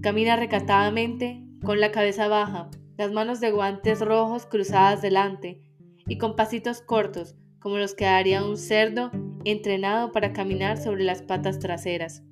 Camina 0.00 0.36
recatadamente, 0.36 1.44
con 1.64 1.80
la 1.80 1.90
cabeza 1.90 2.28
baja, 2.28 2.70
las 2.96 3.10
manos 3.10 3.40
de 3.40 3.50
guantes 3.50 4.00
rojos 4.00 4.46
cruzadas 4.46 5.02
delante 5.02 5.60
y 6.06 6.18
con 6.18 6.36
pasitos 6.36 6.80
cortos, 6.82 7.34
como 7.58 7.78
los 7.78 7.94
que 7.94 8.06
haría 8.06 8.44
un 8.44 8.56
cerdo 8.56 9.10
entrenado 9.44 10.12
para 10.12 10.32
caminar 10.32 10.78
sobre 10.78 11.02
las 11.02 11.20
patas 11.20 11.58
traseras. 11.58 12.22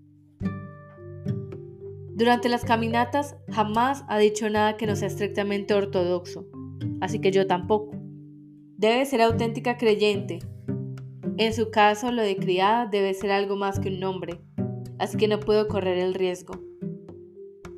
Durante 2.14 2.48
las 2.48 2.64
caminatas 2.64 3.34
jamás 3.50 4.04
ha 4.06 4.18
dicho 4.18 4.48
nada 4.48 4.76
que 4.76 4.86
no 4.86 4.94
sea 4.94 5.08
estrictamente 5.08 5.74
ortodoxo, 5.74 6.46
así 7.00 7.18
que 7.18 7.32
yo 7.32 7.48
tampoco. 7.48 7.93
Debe 8.84 9.06
ser 9.06 9.22
auténtica 9.22 9.78
creyente. 9.78 10.40
En 11.38 11.54
su 11.54 11.70
caso, 11.70 12.12
lo 12.12 12.20
de 12.20 12.36
criada 12.36 12.84
debe 12.84 13.14
ser 13.14 13.32
algo 13.32 13.56
más 13.56 13.80
que 13.80 13.88
un 13.88 13.98
nombre, 13.98 14.42
así 14.98 15.16
que 15.16 15.26
no 15.26 15.40
puedo 15.40 15.68
correr 15.68 15.96
el 15.96 16.12
riesgo. 16.12 16.60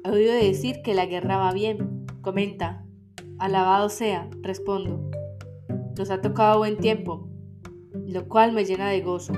He 0.02 0.10
oído 0.10 0.34
decir 0.34 0.82
que 0.82 0.94
la 0.94 1.06
guerra 1.06 1.36
va 1.36 1.52
bien, 1.52 2.04
comenta. 2.22 2.84
Alabado 3.38 3.88
sea, 3.88 4.28
respondo. 4.42 5.08
Nos 5.96 6.10
ha 6.10 6.20
tocado 6.20 6.58
buen 6.58 6.78
tiempo, 6.78 7.28
lo 8.04 8.26
cual 8.26 8.50
me 8.50 8.64
llena 8.64 8.88
de 8.88 9.00
gozo. 9.00 9.32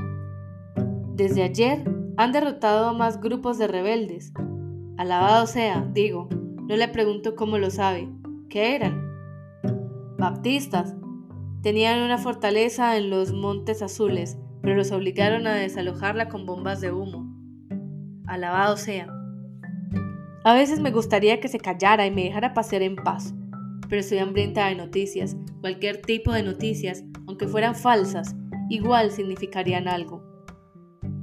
Desde 1.17 1.43
ayer 1.43 1.85
han 2.17 2.33
derrotado 2.33 2.87
a 2.87 2.95
más 2.95 3.21
grupos 3.21 3.59
de 3.59 3.67
rebeldes. 3.67 4.33
Alabado 4.97 5.47
sea, 5.47 5.87
digo, 5.93 6.31
no 6.67 6.77
le 6.77 6.89
pregunto 6.89 7.37
cómo 7.37 7.59
lo 7.59 7.69
sabe. 7.69 8.09
¿Qué 8.49 8.75
eran? 8.75 9.07
Baptistas. 10.17 10.98
Tenían 11.63 12.03
una 12.03 12.19
fortaleza 12.19 12.97
en 12.97 13.11
los 13.11 13.33
Montes 13.33 13.83
Azules, 13.83 14.39
pero 14.63 14.77
los 14.77 14.93
obligaron 14.93 15.47
a 15.49 15.55
desalojarla 15.55 16.29
con 16.29 16.47
bombas 16.47 16.81
de 16.81 16.93
humo. 16.93 17.27
Alabado 18.27 18.77
sea. 18.77 19.09
A 20.45 20.55
veces 20.55 20.79
me 20.79 20.93
gustaría 20.93 21.41
que 21.41 21.49
se 21.49 21.59
callara 21.59 22.07
y 22.07 22.13
me 22.13 22.25
dejara 22.25 22.55
pasear 22.55 22.83
en 22.83 22.95
paz, 22.95 23.35
pero 23.89 24.01
estoy 24.01 24.19
hambrienta 24.19 24.69
de 24.69 24.77
noticias. 24.77 25.37
Cualquier 25.61 26.01
tipo 26.01 26.33
de 26.33 26.45
noticias, 26.45 27.03
aunque 27.27 27.49
fueran 27.49 27.75
falsas, 27.75 28.37
igual 28.71 29.11
significarían 29.11 29.89
algo. 29.89 30.23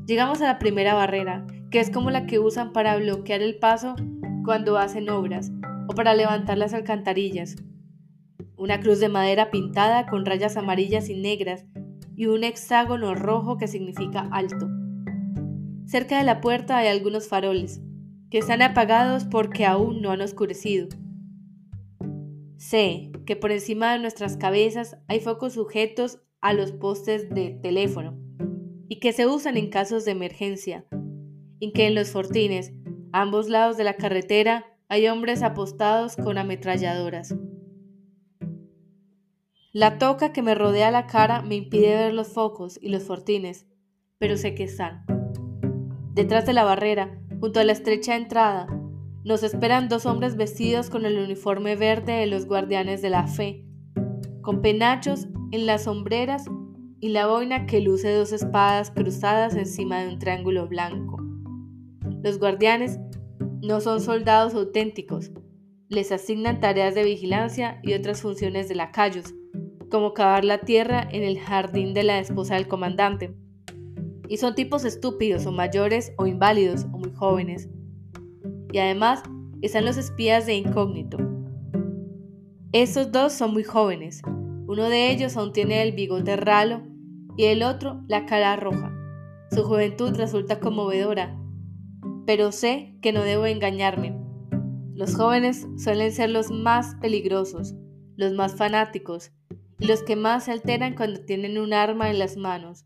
Llegamos 0.06 0.41
a 0.41 0.48
la 0.48 0.60
primera 0.60 0.93
barrera, 0.95 1.48
que 1.71 1.80
es 1.80 1.89
como 1.89 2.12
la 2.12 2.26
que 2.26 2.39
usan 2.39 2.74
para 2.74 2.98
bloquear 2.98 3.41
el 3.41 3.58
paso 3.58 3.95
cuando 4.43 4.78
hacen 4.78 5.10
obras 5.10 5.52
o 5.88 5.95
para 5.95 6.13
levantar 6.13 6.58
las 6.58 6.74
alcantarillas. 6.74 7.56
Una 8.58 8.80
cruz 8.80 9.00
de 9.00 9.10
madera 9.10 9.52
pintada 9.52 10.06
con 10.06 10.26
rayas 10.26 10.56
amarillas 10.56 11.10
y 11.10 11.15
negras 11.15 11.65
y 12.15 12.28
un 12.28 12.44
hexágono 12.44 13.13
rojo 13.13 13.58
que 13.58 13.68
significa 13.68 14.30
alto. 14.32 14.68
Cerca 15.86 16.18
de 16.18 16.24
la 16.24 16.41
puerta 16.41 16.78
hay 16.78 16.88
algunos 16.88 17.28
faroles, 17.28 17.82
que 18.30 18.38
están 18.38 18.62
apagados 18.62 19.26
porque 19.26 19.65
aún 19.65 20.02
no 20.02 20.12
han 20.12 20.22
oscurecido. 20.22 20.88
Sé 22.58 23.12
que 23.26 23.36
por 23.36 23.52
encima 23.52 23.94
de 23.94 24.00
nuestras 24.00 24.38
cabezas 24.38 24.98
hay 25.08 25.20
focos 25.20 25.54
sujetos 25.54 26.20
a 26.41 26.54
los 26.54 26.72
postes 26.72 27.30
de 27.30 27.60
teléfono 27.62 28.18
y 28.88 29.00
que 29.00 29.13
se 29.13 29.28
usan 29.28 29.58
en 29.58 29.70
casos 29.70 30.06
de 30.06 30.12
emergencia, 30.12 30.86
y 31.60 31.74
que 31.74 31.88
en 31.88 31.96
los 31.96 32.10
fortines, 32.10 32.74
a 33.12 33.22
ambos 33.22 33.50
lados 33.50 33.78
de 33.78 33.84
la 33.84 33.96
carretera, 33.96 34.65
hay 34.88 35.08
hombres 35.08 35.41
apostados 35.41 36.15
con 36.15 36.38
ametralladoras. 36.38 37.36
La 39.76 39.98
toca 39.98 40.32
que 40.32 40.42
me 40.42 40.56
rodea 40.56 40.90
la 40.90 41.06
cara 41.06 41.42
me 41.42 41.56
impide 41.56 41.98
ver 41.98 42.14
los 42.14 42.30
focos 42.30 42.80
y 42.82 42.88
los 42.88 43.04
fortines, 43.04 43.66
pero 44.18 44.38
sé 44.38 44.56
que 44.56 44.64
están. 44.64 45.04
Detrás 46.14 46.46
de 46.46 46.54
la 46.54 46.64
barrera, 46.64 47.20
junto 47.42 47.60
a 47.60 47.66
la 47.66 47.74
estrecha 47.74 48.16
entrada, 48.16 48.68
nos 49.26 49.44
esperan 49.44 49.90
dos 49.90 50.06
hombres 50.06 50.38
vestidos 50.38 50.90
con 50.90 51.06
el 51.06 51.20
uniforme 51.20 51.76
verde 51.76 52.14
de 52.14 52.26
los 52.26 52.46
guardianes 52.46 53.02
de 53.02 53.10
la 53.10 53.28
fe, 53.28 53.66
con 54.42 54.62
penachos 54.62 55.28
en 55.52 55.66
las 55.66 55.84
sombreras 55.84 56.46
y 57.02 57.10
la 57.10 57.28
boina 57.28 57.66
que 57.66 57.82
luce 57.82 58.14
dos 58.14 58.32
espadas 58.32 58.92
cruzadas 58.92 59.56
encima 59.58 60.00
de 60.00 60.08
un 60.08 60.20
triángulo 60.20 60.70
blanco. 60.70 61.18
Los 62.24 62.40
guardianes 62.40 62.98
no 63.62 63.82
son 63.82 64.00
soldados 64.00 64.56
auténticos, 64.56 65.32
les 65.90 66.14
asignan 66.14 66.62
tareas 66.62 66.96
de 66.96 67.04
vigilancia 67.04 67.82
y 67.84 67.94
otras 67.94 68.22
funciones 68.22 68.70
de 68.70 68.76
lacayos, 68.76 69.34
como 69.96 70.14
cavar 70.14 70.44
la 70.44 70.58
tierra 70.58 71.08
en 71.10 71.24
el 71.24 71.40
jardín 71.40 71.94
de 71.94 72.04
la 72.04 72.20
esposa 72.20 72.56
del 72.56 72.68
comandante. 72.68 73.34
Y 74.28 74.36
son 74.36 74.54
tipos 74.54 74.84
estúpidos 74.84 75.46
o 75.46 75.54
mayores 75.54 76.12
o 76.18 76.28
inválidos 76.28 76.84
o 76.92 76.98
muy 76.98 77.14
jóvenes. 77.14 77.70
Y 78.74 78.80
además 78.80 79.24
están 79.62 79.86
los 79.86 79.96
espías 79.96 80.46
de 80.48 80.56
incógnito. 80.56 81.18
Estos 82.74 83.10
dos 83.14 83.32
son 83.32 83.54
muy 83.54 83.64
jóvenes, 83.64 84.22
uno 84.68 84.90
de 84.90 85.12
ellos 85.12 85.38
aún 85.38 85.54
tiene 85.54 85.82
el 85.82 85.94
bigote 85.94 86.36
ralo 86.36 86.82
y 87.38 87.46
el 87.46 87.64
otro 87.64 88.04
la 88.10 88.26
cara 88.26 88.58
roja. 88.58 88.92
Su 89.50 89.64
juventud 89.64 90.14
resulta 90.18 90.60
conmovedora, 90.60 91.40
pero 92.26 92.52
sé 92.52 92.98
que 93.02 93.14
no 93.14 93.22
debo 93.22 93.46
engañarme. 93.46 94.20
Los 94.94 95.16
jóvenes 95.16 95.66
suelen 95.78 96.12
ser 96.12 96.32
los 96.32 96.52
más 96.52 96.96
peligrosos, 96.96 97.76
los 98.18 98.34
más 98.34 98.58
fanáticos 98.58 99.32
los 99.80 100.04
que 100.04 100.16
más 100.16 100.46
se 100.46 100.52
alteran 100.52 100.96
cuando 100.96 101.22
tienen 101.22 101.58
un 101.58 101.74
arma 101.74 102.10
en 102.10 102.20
las 102.20 102.38
manos. 102.38 102.84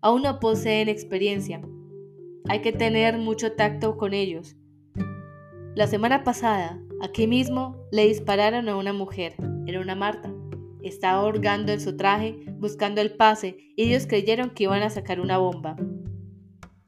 Aún 0.00 0.22
no 0.22 0.40
poseen 0.40 0.88
experiencia. 0.88 1.60
Hay 2.48 2.60
que 2.60 2.72
tener 2.72 3.18
mucho 3.18 3.52
tacto 3.52 3.96
con 3.96 4.14
ellos. 4.14 4.56
La 5.74 5.86
semana 5.86 6.24
pasada, 6.24 6.80
aquí 7.00 7.26
mismo, 7.26 7.86
le 7.92 8.06
dispararon 8.06 8.68
a 8.68 8.76
una 8.76 8.92
mujer. 8.92 9.36
Era 9.66 9.80
una 9.80 9.94
Marta. 9.94 10.34
Estaba 10.82 11.24
hurgando 11.24 11.72
en 11.72 11.80
su 11.80 11.96
traje, 11.96 12.36
buscando 12.58 13.00
el 13.00 13.14
pase, 13.14 13.56
y 13.76 13.84
ellos 13.84 14.06
creyeron 14.06 14.50
que 14.50 14.64
iban 14.64 14.82
a 14.82 14.90
sacar 14.90 15.20
una 15.20 15.38
bomba. 15.38 15.76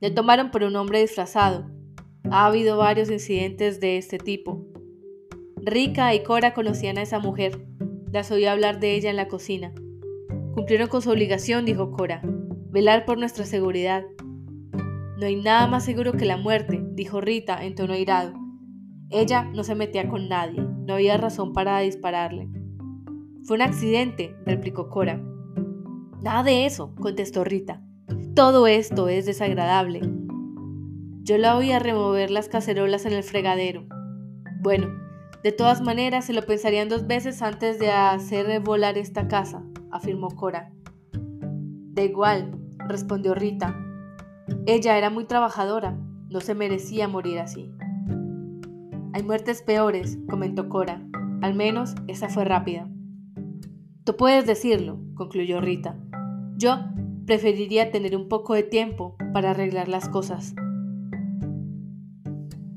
Le 0.00 0.11
tomaron 0.11 0.50
por 0.50 0.64
un 0.64 0.74
hombre 0.74 1.00
disfrazado. 1.00 1.70
Ha 2.31 2.46
habido 2.46 2.77
varios 2.77 3.11
incidentes 3.11 3.79
de 3.79 3.96
este 3.96 4.18
tipo. 4.18 4.66
Rika 5.57 6.12
y 6.14 6.24
Cora 6.24 6.53
conocían 6.53 6.98
a 6.98 7.03
esa 7.03 7.20
mujer. 7.20 7.64
Las 8.14 8.31
oí 8.31 8.44
hablar 8.44 8.79
de 8.79 8.94
ella 8.94 9.11
en 9.11 9.16
la 9.16 9.27
cocina. 9.27 9.72
Cumplieron 10.53 10.87
con 10.87 11.03
su 11.03 11.11
obligación, 11.11 11.64
dijo 11.64 11.90
Cora, 11.90 12.22
velar 12.70 13.07
por 13.07 13.18
nuestra 13.18 13.44
seguridad. 13.44 14.05
No 15.18 15.27
hay 15.27 15.35
nada 15.35 15.66
más 15.66 15.85
seguro 15.85 16.12
que 16.12 16.24
la 16.24 16.37
muerte, 16.37 16.81
dijo 16.92 17.20
Rita 17.20 17.64
en 17.64 17.74
tono 17.74 17.92
airado. 17.92 18.33
Ella 19.11 19.50
no 19.53 19.64
se 19.64 19.74
metía 19.74 20.09
con 20.09 20.29
nadie, 20.29 20.61
no 20.62 20.94
había 20.94 21.16
razón 21.16 21.53
para 21.53 21.81
dispararle. 21.81 22.48
Fue 23.42 23.57
un 23.57 23.62
accidente, 23.62 24.37
replicó 24.46 24.90
Cora. 24.90 25.20
Nada 26.22 26.44
de 26.44 26.66
eso, 26.66 26.94
contestó 26.94 27.42
Rita. 27.42 27.83
Todo 28.37 28.68
esto 28.68 29.09
es 29.09 29.27
desagradable. 29.27 30.03
Yo 31.24 31.37
la 31.37 31.57
oía 31.57 31.81
remover 31.81 32.31
las 32.31 32.48
cacerolas 32.48 33.07
en 33.07 33.12
el 33.12 33.24
fregadero. 33.24 33.88
Bueno, 34.62 35.03
de 35.44 35.52
todas 35.52 35.83
maneras 35.83 36.24
se 36.24 36.33
lo 36.33 36.40
pensarían 36.46 36.88
dos 36.88 37.07
veces 37.07 37.42
antes 37.42 37.78
de 37.78 37.90
hacer 37.90 38.61
volar 38.61 38.96
esta 38.96 39.28
casa, 39.28 39.62
afirmó 39.90 40.28
Cora. 40.30 40.72
Da 41.92 42.02
igual, 42.02 42.59
respondió 42.88 43.35
Rita. 43.35 43.78
Ella 44.64 44.96
era 44.96 45.11
muy 45.11 45.26
trabajadora, 45.26 45.98
no 46.30 46.40
se 46.40 46.54
merecía 46.54 47.09
morir 47.09 47.40
así. 47.40 47.70
Hay 49.12 49.22
muertes 49.22 49.61
peores, 49.61 50.18
comentó 50.30 50.70
Cora. 50.70 51.02
Al 51.42 51.54
menos 51.54 51.94
esa 52.07 52.30
fue 52.30 52.46
rápida. 52.46 52.88
Tú 54.04 54.16
puedes 54.16 54.46
decirlo, 54.46 54.98
concluyó 55.14 55.61
Rita. 55.61 55.98
Yo 56.57 56.78
preferiría 57.26 57.90
tener 57.90 58.16
un 58.16 58.28
poco 58.30 58.54
de 58.54 58.62
tiempo 58.62 59.14
para 59.35 59.50
arreglar 59.50 59.88
las 59.88 60.09
cosas. 60.09 60.54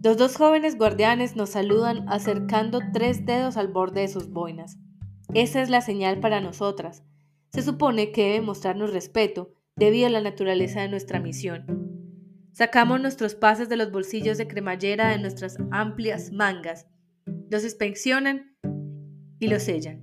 Los 0.03 0.15
dos 0.17 0.37
jóvenes 0.37 0.77
guardianes 0.77 1.35
nos 1.35 1.49
saludan 1.49 2.07
acercando 2.07 2.79
tres 2.93 3.25
dedos 3.25 3.57
al 3.57 3.67
borde 3.67 4.01
de 4.01 4.07
sus 4.07 4.29
boinas. 4.29 4.77
Esa 5.33 5.61
es 5.61 5.69
la 5.69 5.81
señal 5.81 6.19
para 6.19 6.39
nosotras. 6.39 7.03
Se 7.51 7.63
supone 7.63 8.11
que 8.11 8.25
debe 8.25 8.41
mostrarnos 8.41 8.93
respeto 8.93 9.53
debido 9.75 10.07
a 10.07 10.11
la 10.11 10.21
naturaleza 10.21 10.81
de 10.81 10.89
nuestra 10.89 11.19
misión. 11.19 11.65
Sacamos 12.51 13.01
nuestros 13.01 13.35
pases 13.35 13.69
de 13.69 13.77
los 13.77 13.91
bolsillos 13.91 14.37
de 14.37 14.47
cremallera 14.47 15.09
de 15.09 15.19
nuestras 15.19 15.57
amplias 15.71 16.31
mangas, 16.31 16.87
los 17.49 17.63
inspeccionan 17.63 18.55
y 19.39 19.47
los 19.47 19.63
sellan. 19.63 19.99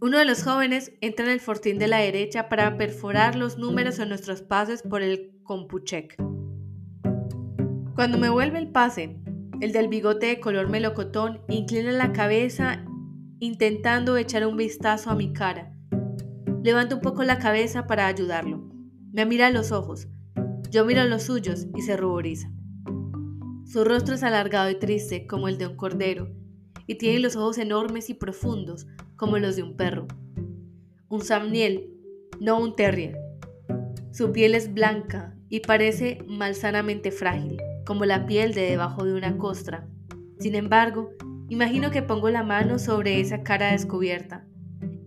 Uno 0.00 0.18
de 0.18 0.24
los 0.24 0.42
jóvenes 0.42 0.92
entra 1.00 1.26
en 1.26 1.32
el 1.32 1.40
fortín 1.40 1.78
de 1.78 1.88
la 1.88 1.98
derecha 1.98 2.48
para 2.48 2.76
perforar 2.76 3.36
los 3.36 3.58
números 3.58 3.98
en 3.98 4.08
nuestros 4.08 4.42
pases 4.42 4.82
por 4.82 5.02
el 5.02 5.32
compucheck. 5.44 6.16
Cuando 7.94 8.18
me 8.18 8.28
vuelve 8.28 8.58
el 8.58 8.72
pase, 8.72 9.20
el 9.60 9.70
del 9.70 9.86
bigote 9.86 10.26
de 10.26 10.40
color 10.40 10.68
melocotón 10.68 11.42
inclina 11.48 11.92
la 11.92 12.12
cabeza 12.12 12.84
intentando 13.38 14.16
echar 14.16 14.44
un 14.48 14.56
vistazo 14.56 15.10
a 15.10 15.14
mi 15.14 15.32
cara. 15.32 15.72
Levanto 16.64 16.96
un 16.96 17.02
poco 17.02 17.22
la 17.22 17.38
cabeza 17.38 17.86
para 17.86 18.08
ayudarlo. 18.08 18.68
Me 19.12 19.26
mira 19.26 19.46
a 19.46 19.50
los 19.52 19.70
ojos. 19.70 20.08
Yo 20.70 20.84
miro 20.84 21.02
a 21.02 21.04
los 21.04 21.22
suyos 21.22 21.68
y 21.76 21.82
se 21.82 21.96
ruboriza. 21.96 22.50
Su 23.64 23.84
rostro 23.84 24.16
es 24.16 24.24
alargado 24.24 24.70
y 24.70 24.78
triste 24.80 25.28
como 25.28 25.46
el 25.46 25.56
de 25.56 25.68
un 25.68 25.76
cordero, 25.76 26.32
y 26.88 26.96
tiene 26.96 27.20
los 27.20 27.36
ojos 27.36 27.58
enormes 27.58 28.10
y 28.10 28.14
profundos 28.14 28.88
como 29.14 29.38
los 29.38 29.54
de 29.54 29.62
un 29.62 29.76
perro. 29.76 30.08
Un 31.08 31.20
samniel, 31.20 31.90
no 32.40 32.58
un 32.58 32.74
terrier. 32.74 33.16
Su 34.10 34.32
piel 34.32 34.56
es 34.56 34.74
blanca 34.74 35.36
y 35.48 35.60
parece 35.60 36.18
malsanamente 36.26 37.12
frágil, 37.12 37.60
como 37.84 38.04
la 38.04 38.26
piel 38.26 38.54
de 38.54 38.62
debajo 38.62 39.04
de 39.04 39.14
una 39.14 39.36
costra. 39.36 39.88
Sin 40.38 40.54
embargo, 40.54 41.10
imagino 41.48 41.90
que 41.90 42.02
pongo 42.02 42.30
la 42.30 42.42
mano 42.42 42.78
sobre 42.78 43.20
esa 43.20 43.42
cara 43.42 43.72
descubierta. 43.72 44.46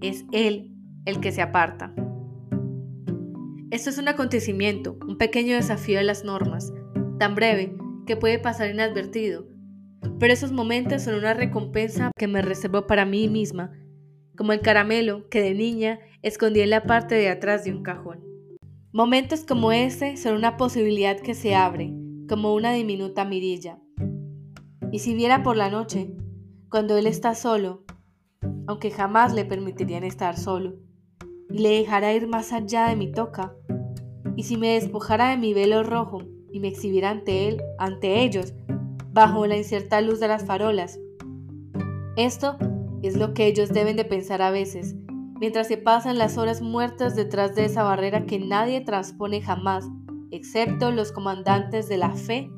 es 0.02 0.26
él 0.32 0.74
el 1.06 1.20
que 1.20 1.32
se 1.32 1.42
aparta. 1.42 1.94
Esto 3.72 3.90
es 3.90 3.98
un 3.98 4.08
acontecimiento, 4.08 4.98
un 5.08 5.18
pequeño 5.18 5.56
desafío 5.56 5.98
de 5.98 6.04
las 6.04 6.24
normas, 6.24 6.72
tan 7.18 7.36
breve 7.36 7.76
que 8.06 8.16
puede 8.16 8.40
pasar 8.40 8.70
inadvertido, 8.70 9.48
pero 10.20 10.34
esos 10.34 10.52
momentos 10.52 11.04
son 11.04 11.16
una 11.16 11.34
recompensa 11.34 12.12
que 12.18 12.28
me 12.28 12.42
reservo 12.42 12.88
para 12.88 13.06
mí 13.06 13.28
misma, 13.28 13.72
como 14.38 14.54
el 14.54 14.62
caramelo 14.62 15.28
que 15.30 15.42
de 15.42 15.54
niña 15.54 16.00
escondí 16.22 16.62
en 16.62 16.70
la 16.70 16.84
parte 16.84 17.16
de 17.16 17.30
atrás 17.30 17.63
de 17.63 17.72
un 17.72 17.84
cajón. 17.84 18.24
Momentos 18.92 19.42
como 19.42 19.72
ese 19.72 20.18
son 20.18 20.36
una 20.36 20.58
posibilidad 20.58 21.20
que 21.20 21.34
se 21.34 21.56
abre, 21.56 21.94
como 22.28 22.54
una 22.54 22.74
diminuta 22.74 23.26
mirilla. 23.26 23.80
Y 24.92 25.00
si 25.00 25.16
viera 25.16 25.44
por 25.44 25.58
la 25.58 25.70
noche, 25.70 26.13
cuando 26.70 26.98
él 26.98 27.08
está 27.08 27.36
solo, 27.36 27.84
aunque 28.68 28.92
jamás 28.92 29.34
le 29.34 29.46
permitirían 29.46 30.04
estar 30.04 30.38
solo, 30.38 30.76
y 31.50 31.60
le 31.60 31.70
dejara 31.70 32.13
ir 32.13 32.28
más 32.28 32.52
allá 32.52 32.88
de 32.88 32.96
mi 32.96 33.12
toca, 33.12 33.56
y 34.36 34.44
si 34.44 34.58
me 34.58 34.74
despojara 34.74 35.30
de 35.30 35.38
mi 35.38 35.54
velo 35.54 35.84
rojo 35.84 36.22
y 36.52 36.60
me 36.60 36.68
exhibiera 36.68 37.10
ante 37.10 37.48
él, 37.48 37.62
ante 37.80 38.24
ellos, 38.24 38.54
bajo 39.12 39.48
la 39.48 39.58
incierta 39.58 40.02
luz 40.02 40.20
de 40.20 40.28
las 40.28 40.46
farolas. 40.46 41.00
Esto 42.18 42.58
es 43.02 43.16
lo 43.16 43.34
que 43.34 43.48
ellos 43.48 43.70
deben 43.70 43.96
de 43.96 44.06
pensar 44.06 44.42
a 44.42 44.52
veces, 44.52 44.96
mientras 45.40 45.68
se 45.68 45.78
pasan 45.78 46.18
las 46.18 46.38
horas 46.38 46.62
muertas 46.62 47.16
detrás 47.16 47.56
de 47.56 47.66
esa 47.66 47.84
barrera 47.84 48.26
que 48.26 48.40
nadie 48.40 48.82
transpone 48.82 49.42
jamás, 49.42 49.90
excepto 50.32 50.92
los 50.92 51.12
comandantes 51.12 51.88
de 51.90 51.98
la 51.98 52.12
fe 52.12 52.52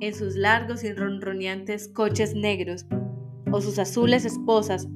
en 0.00 0.14
sus 0.14 0.36
largos 0.36 0.84
y 0.84 0.92
ronroneantes 0.92 1.88
coches 1.88 2.34
negros, 2.34 2.86
o 3.50 3.60
sus 3.60 3.78
azules 3.78 4.24
esposas, 4.24 4.88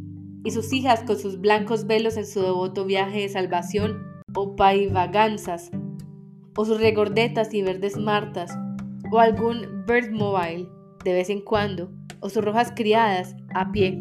y 0.44 0.50
sus 0.50 0.72
hijas 0.72 1.02
con 1.04 1.18
sus 1.18 1.40
blancos 1.40 1.86
velos 1.86 2.16
en 2.16 2.26
su 2.26 2.40
devoto 2.40 2.84
viaje 2.84 3.20
de 3.20 3.28
salvación 3.28 4.22
o 4.34 4.56
paivaganzas, 4.56 5.70
o 6.56 6.64
sus 6.64 6.80
regordetas 6.80 7.52
y 7.54 7.62
verdes 7.62 7.96
martas, 7.96 8.56
o 9.10 9.18
algún 9.18 9.84
birdmobile 9.86 10.68
de 11.04 11.12
vez 11.12 11.30
en 11.30 11.42
cuando, 11.42 11.90
o 12.20 12.28
sus 12.28 12.44
rojas 12.44 12.72
criadas 12.74 13.34
a 13.54 13.70
pie 13.72 13.98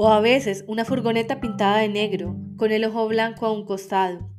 o 0.00 0.08
a 0.10 0.20
veces 0.20 0.64
una 0.68 0.84
furgoneta 0.84 1.40
pintada 1.40 1.78
de 1.78 1.88
negro, 1.88 2.36
con 2.56 2.70
el 2.70 2.84
ojo 2.84 3.08
blanco 3.08 3.46
a 3.46 3.52
un 3.52 3.66
costado. 3.66 4.30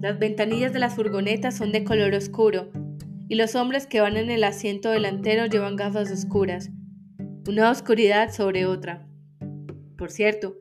Las 0.00 0.20
ventanillas 0.20 0.72
de 0.72 0.78
las 0.78 0.94
furgonetas 0.94 1.56
son 1.56 1.72
de 1.72 1.82
color 1.82 2.14
oscuro, 2.14 2.70
y 3.28 3.34
los 3.34 3.56
hombres 3.56 3.86
que 3.86 4.00
van 4.00 4.16
en 4.16 4.30
el 4.30 4.44
asiento 4.44 4.90
delantero 4.90 5.46
llevan 5.46 5.74
gafas 5.74 6.10
oscuras, 6.12 6.70
una 7.48 7.70
oscuridad 7.70 8.32
sobre 8.32 8.64
otra. 8.66 9.08
Por 9.96 10.12
cierto, 10.12 10.56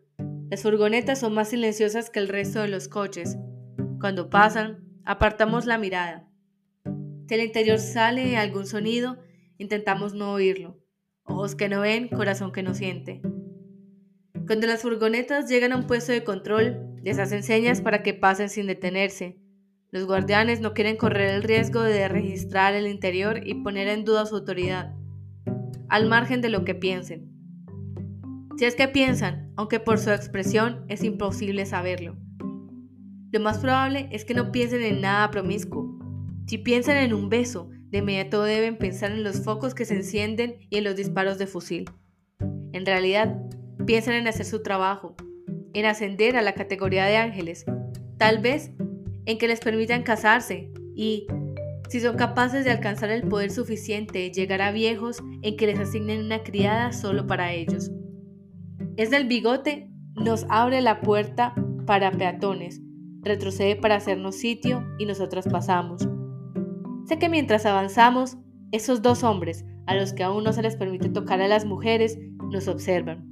las 0.49 0.63
furgonetas 0.63 1.19
son 1.19 1.35
más 1.35 1.49
silenciosas 1.49 2.09
que 2.09 2.19
el 2.19 2.29
resto 2.29 2.61
de 2.61 2.67
los 2.67 2.87
coches. 2.87 3.37
Cuando 3.99 4.29
pasan, 4.29 4.83
apartamos 5.05 5.67
la 5.67 5.77
mirada. 5.77 6.27
Si 7.27 7.35
el 7.35 7.41
interior 7.41 7.77
sale 7.77 8.37
algún 8.37 8.65
sonido, 8.65 9.17
intentamos 9.59 10.15
no 10.15 10.31
oírlo. 10.31 10.79
Ojos 11.25 11.55
que 11.55 11.69
no 11.69 11.81
ven, 11.81 12.07
corazón 12.07 12.51
que 12.51 12.63
no 12.63 12.73
siente. 12.73 13.21
Cuando 14.47 14.65
las 14.65 14.81
furgonetas 14.81 15.47
llegan 15.47 15.73
a 15.73 15.77
un 15.77 15.85
puesto 15.85 16.11
de 16.11 16.23
control, 16.23 16.86
les 17.03 17.19
hacen 17.19 17.43
señas 17.43 17.81
para 17.81 18.03
que 18.03 18.13
pasen 18.13 18.49
sin 18.49 18.67
detenerse. 18.67 19.37
Los 19.91 20.05
guardianes 20.05 20.59
no 20.59 20.73
quieren 20.73 20.97
correr 20.97 21.29
el 21.29 21.43
riesgo 21.43 21.81
de 21.81 22.07
registrar 22.07 22.73
el 22.73 22.87
interior 22.87 23.41
y 23.45 23.55
poner 23.55 23.87
en 23.87 24.03
duda 24.03 24.25
su 24.25 24.35
autoridad, 24.35 24.93
al 25.89 26.07
margen 26.07 26.41
de 26.41 26.49
lo 26.49 26.65
que 26.65 26.75
piensen. 26.75 27.31
Si 28.57 28.65
es 28.65 28.75
que 28.75 28.87
piensan, 28.87 29.53
aunque 29.55 29.79
por 29.79 29.99
su 29.99 30.11
expresión 30.11 30.83
es 30.87 31.03
imposible 31.03 31.65
saberlo. 31.65 32.17
Lo 33.31 33.39
más 33.39 33.59
probable 33.59 34.09
es 34.11 34.25
que 34.25 34.33
no 34.33 34.51
piensen 34.51 34.83
en 34.83 35.01
nada 35.01 35.29
promiscuo. 35.31 35.97
Si 36.47 36.57
piensan 36.57 36.97
en 36.97 37.13
un 37.13 37.29
beso, 37.29 37.69
de 37.89 37.99
inmediato 37.99 38.43
deben 38.43 38.77
pensar 38.77 39.11
en 39.11 39.23
los 39.23 39.43
focos 39.43 39.73
que 39.73 39.85
se 39.85 39.95
encienden 39.95 40.57
y 40.69 40.77
en 40.77 40.83
los 40.83 40.95
disparos 40.95 41.37
de 41.37 41.47
fusil. 41.47 41.85
En 42.39 42.85
realidad, 42.85 43.37
piensan 43.85 44.15
en 44.15 44.27
hacer 44.27 44.45
su 44.45 44.63
trabajo, 44.63 45.15
en 45.73 45.85
ascender 45.85 46.35
a 46.37 46.41
la 46.41 46.53
categoría 46.53 47.05
de 47.05 47.17
ángeles, 47.17 47.65
tal 48.17 48.39
vez 48.39 48.71
en 49.25 49.37
que 49.37 49.47
les 49.47 49.59
permitan 49.59 50.03
casarse 50.03 50.71
y, 50.95 51.27
si 51.89 51.99
son 51.99 52.17
capaces 52.17 52.65
de 52.65 52.71
alcanzar 52.71 53.09
el 53.11 53.23
poder 53.27 53.51
suficiente, 53.51 54.31
llegar 54.31 54.61
a 54.61 54.71
viejos 54.71 55.23
en 55.41 55.55
que 55.55 55.67
les 55.67 55.79
asignen 55.79 56.25
una 56.25 56.43
criada 56.43 56.91
solo 56.91 57.27
para 57.27 57.53
ellos. 57.53 57.91
Es 58.97 59.09
del 59.09 59.27
bigote, 59.27 59.89
nos 60.15 60.45
abre 60.49 60.81
la 60.81 61.01
puerta 61.01 61.53
para 61.85 62.11
peatones, 62.11 62.81
retrocede 63.21 63.75
para 63.75 63.95
hacernos 63.95 64.35
sitio 64.35 64.85
y 64.97 65.05
nosotros 65.05 65.45
pasamos. 65.47 66.07
Sé 67.05 67.19
que 67.19 67.29
mientras 67.29 67.65
avanzamos, 67.65 68.37
esos 68.71 69.01
dos 69.01 69.23
hombres, 69.23 69.65
a 69.85 69.95
los 69.95 70.13
que 70.13 70.23
aún 70.23 70.43
no 70.43 70.51
se 70.51 70.61
les 70.61 70.75
permite 70.75 71.09
tocar 71.09 71.41
a 71.41 71.47
las 71.47 71.65
mujeres, 71.65 72.17
nos 72.51 72.67
observan. 72.67 73.25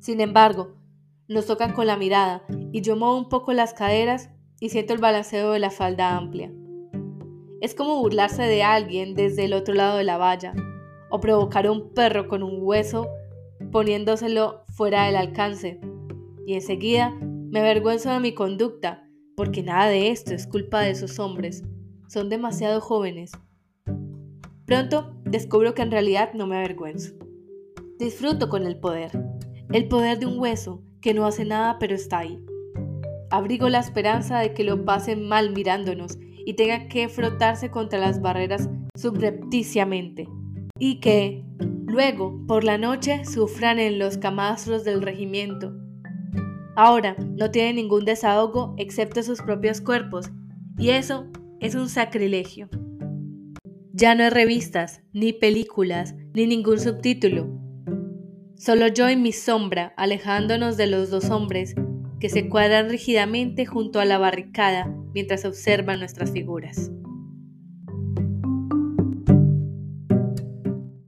Sin 0.00 0.20
embargo, 0.20 0.76
nos 1.28 1.46
tocan 1.46 1.72
con 1.72 1.86
la 1.86 1.96
mirada 1.96 2.42
y 2.72 2.80
yo 2.80 2.96
muevo 2.96 3.16
un 3.16 3.28
poco 3.28 3.52
las 3.52 3.74
caderas 3.74 4.30
y 4.60 4.70
siento 4.70 4.94
el 4.94 5.00
balanceo 5.00 5.52
de 5.52 5.58
la 5.58 5.70
falda 5.70 6.16
amplia. 6.16 6.52
Es 7.60 7.74
como 7.74 7.98
burlarse 8.00 8.42
de 8.42 8.62
alguien 8.62 9.14
desde 9.14 9.44
el 9.44 9.52
otro 9.52 9.74
lado 9.74 9.98
de 9.98 10.04
la 10.04 10.16
valla 10.16 10.54
o 11.10 11.20
provocar 11.20 11.66
a 11.66 11.72
un 11.72 11.92
perro 11.92 12.28
con 12.28 12.42
un 12.42 12.58
hueso 12.62 13.08
poniéndoselo 13.72 14.64
fuera 14.68 15.04
del 15.06 15.16
alcance. 15.16 15.80
Y 16.46 16.54
enseguida 16.54 17.10
me 17.20 17.60
avergüenzo 17.60 18.10
de 18.10 18.20
mi 18.20 18.34
conducta 18.34 19.04
porque 19.36 19.62
nada 19.62 19.86
de 19.88 20.10
esto 20.10 20.34
es 20.34 20.46
culpa 20.46 20.80
de 20.80 20.90
esos 20.90 21.18
hombres. 21.18 21.62
Son 22.08 22.28
demasiado 22.28 22.80
jóvenes. 22.80 23.32
Pronto 24.64 25.14
descubro 25.24 25.74
que 25.74 25.82
en 25.82 25.90
realidad 25.90 26.32
no 26.34 26.46
me 26.46 26.56
avergüenzo. 26.56 27.14
Disfruto 27.98 28.48
con 28.48 28.66
el 28.66 28.78
poder 28.78 29.10
el 29.72 29.86
poder 29.86 30.18
de 30.18 30.26
un 30.26 30.38
hueso 30.38 30.82
que 31.00 31.14
no 31.14 31.26
hace 31.26 31.44
nada 31.44 31.78
pero 31.78 31.94
está 31.94 32.18
ahí. 32.18 32.38
Abrigo 33.30 33.68
la 33.68 33.80
esperanza 33.80 34.38
de 34.40 34.54
que 34.54 34.64
lo 34.64 34.84
pasen 34.84 35.28
mal 35.28 35.52
mirándonos 35.52 36.18
y 36.46 36.54
tenga 36.54 36.88
que 36.88 37.08
frotarse 37.08 37.70
contra 37.70 37.98
las 37.98 38.22
barreras 38.22 38.70
subrepticiamente 38.94 40.26
y 40.78 41.00
que, 41.00 41.44
luego, 41.86 42.40
por 42.46 42.64
la 42.64 42.78
noche, 42.78 43.24
sufran 43.24 43.78
en 43.78 43.98
los 43.98 44.16
camastros 44.16 44.84
del 44.84 45.02
regimiento. 45.02 45.74
Ahora 46.76 47.16
no 47.18 47.50
tienen 47.50 47.76
ningún 47.76 48.04
desahogo 48.04 48.74
excepto 48.78 49.22
sus 49.22 49.42
propios 49.42 49.80
cuerpos, 49.80 50.30
y 50.78 50.90
eso 50.90 51.26
es 51.60 51.74
un 51.74 51.88
sacrilegio. 51.88 52.68
Ya 53.92 54.14
no 54.14 54.22
hay 54.22 54.30
revistas, 54.30 55.02
ni 55.12 55.32
películas, 55.32 56.14
ni 56.32 56.46
ningún 56.46 56.78
subtítulo. 56.78 57.48
Solo 58.58 58.88
yo 58.88 59.08
y 59.08 59.14
mi 59.14 59.30
sombra, 59.30 59.94
alejándonos 59.96 60.76
de 60.76 60.88
los 60.88 61.10
dos 61.10 61.30
hombres 61.30 61.76
que 62.18 62.28
se 62.28 62.48
cuadran 62.48 62.90
rígidamente 62.90 63.66
junto 63.66 64.00
a 64.00 64.04
la 64.04 64.18
barricada 64.18 64.92
mientras 65.14 65.44
observan 65.44 66.00
nuestras 66.00 66.32
figuras. 66.32 66.90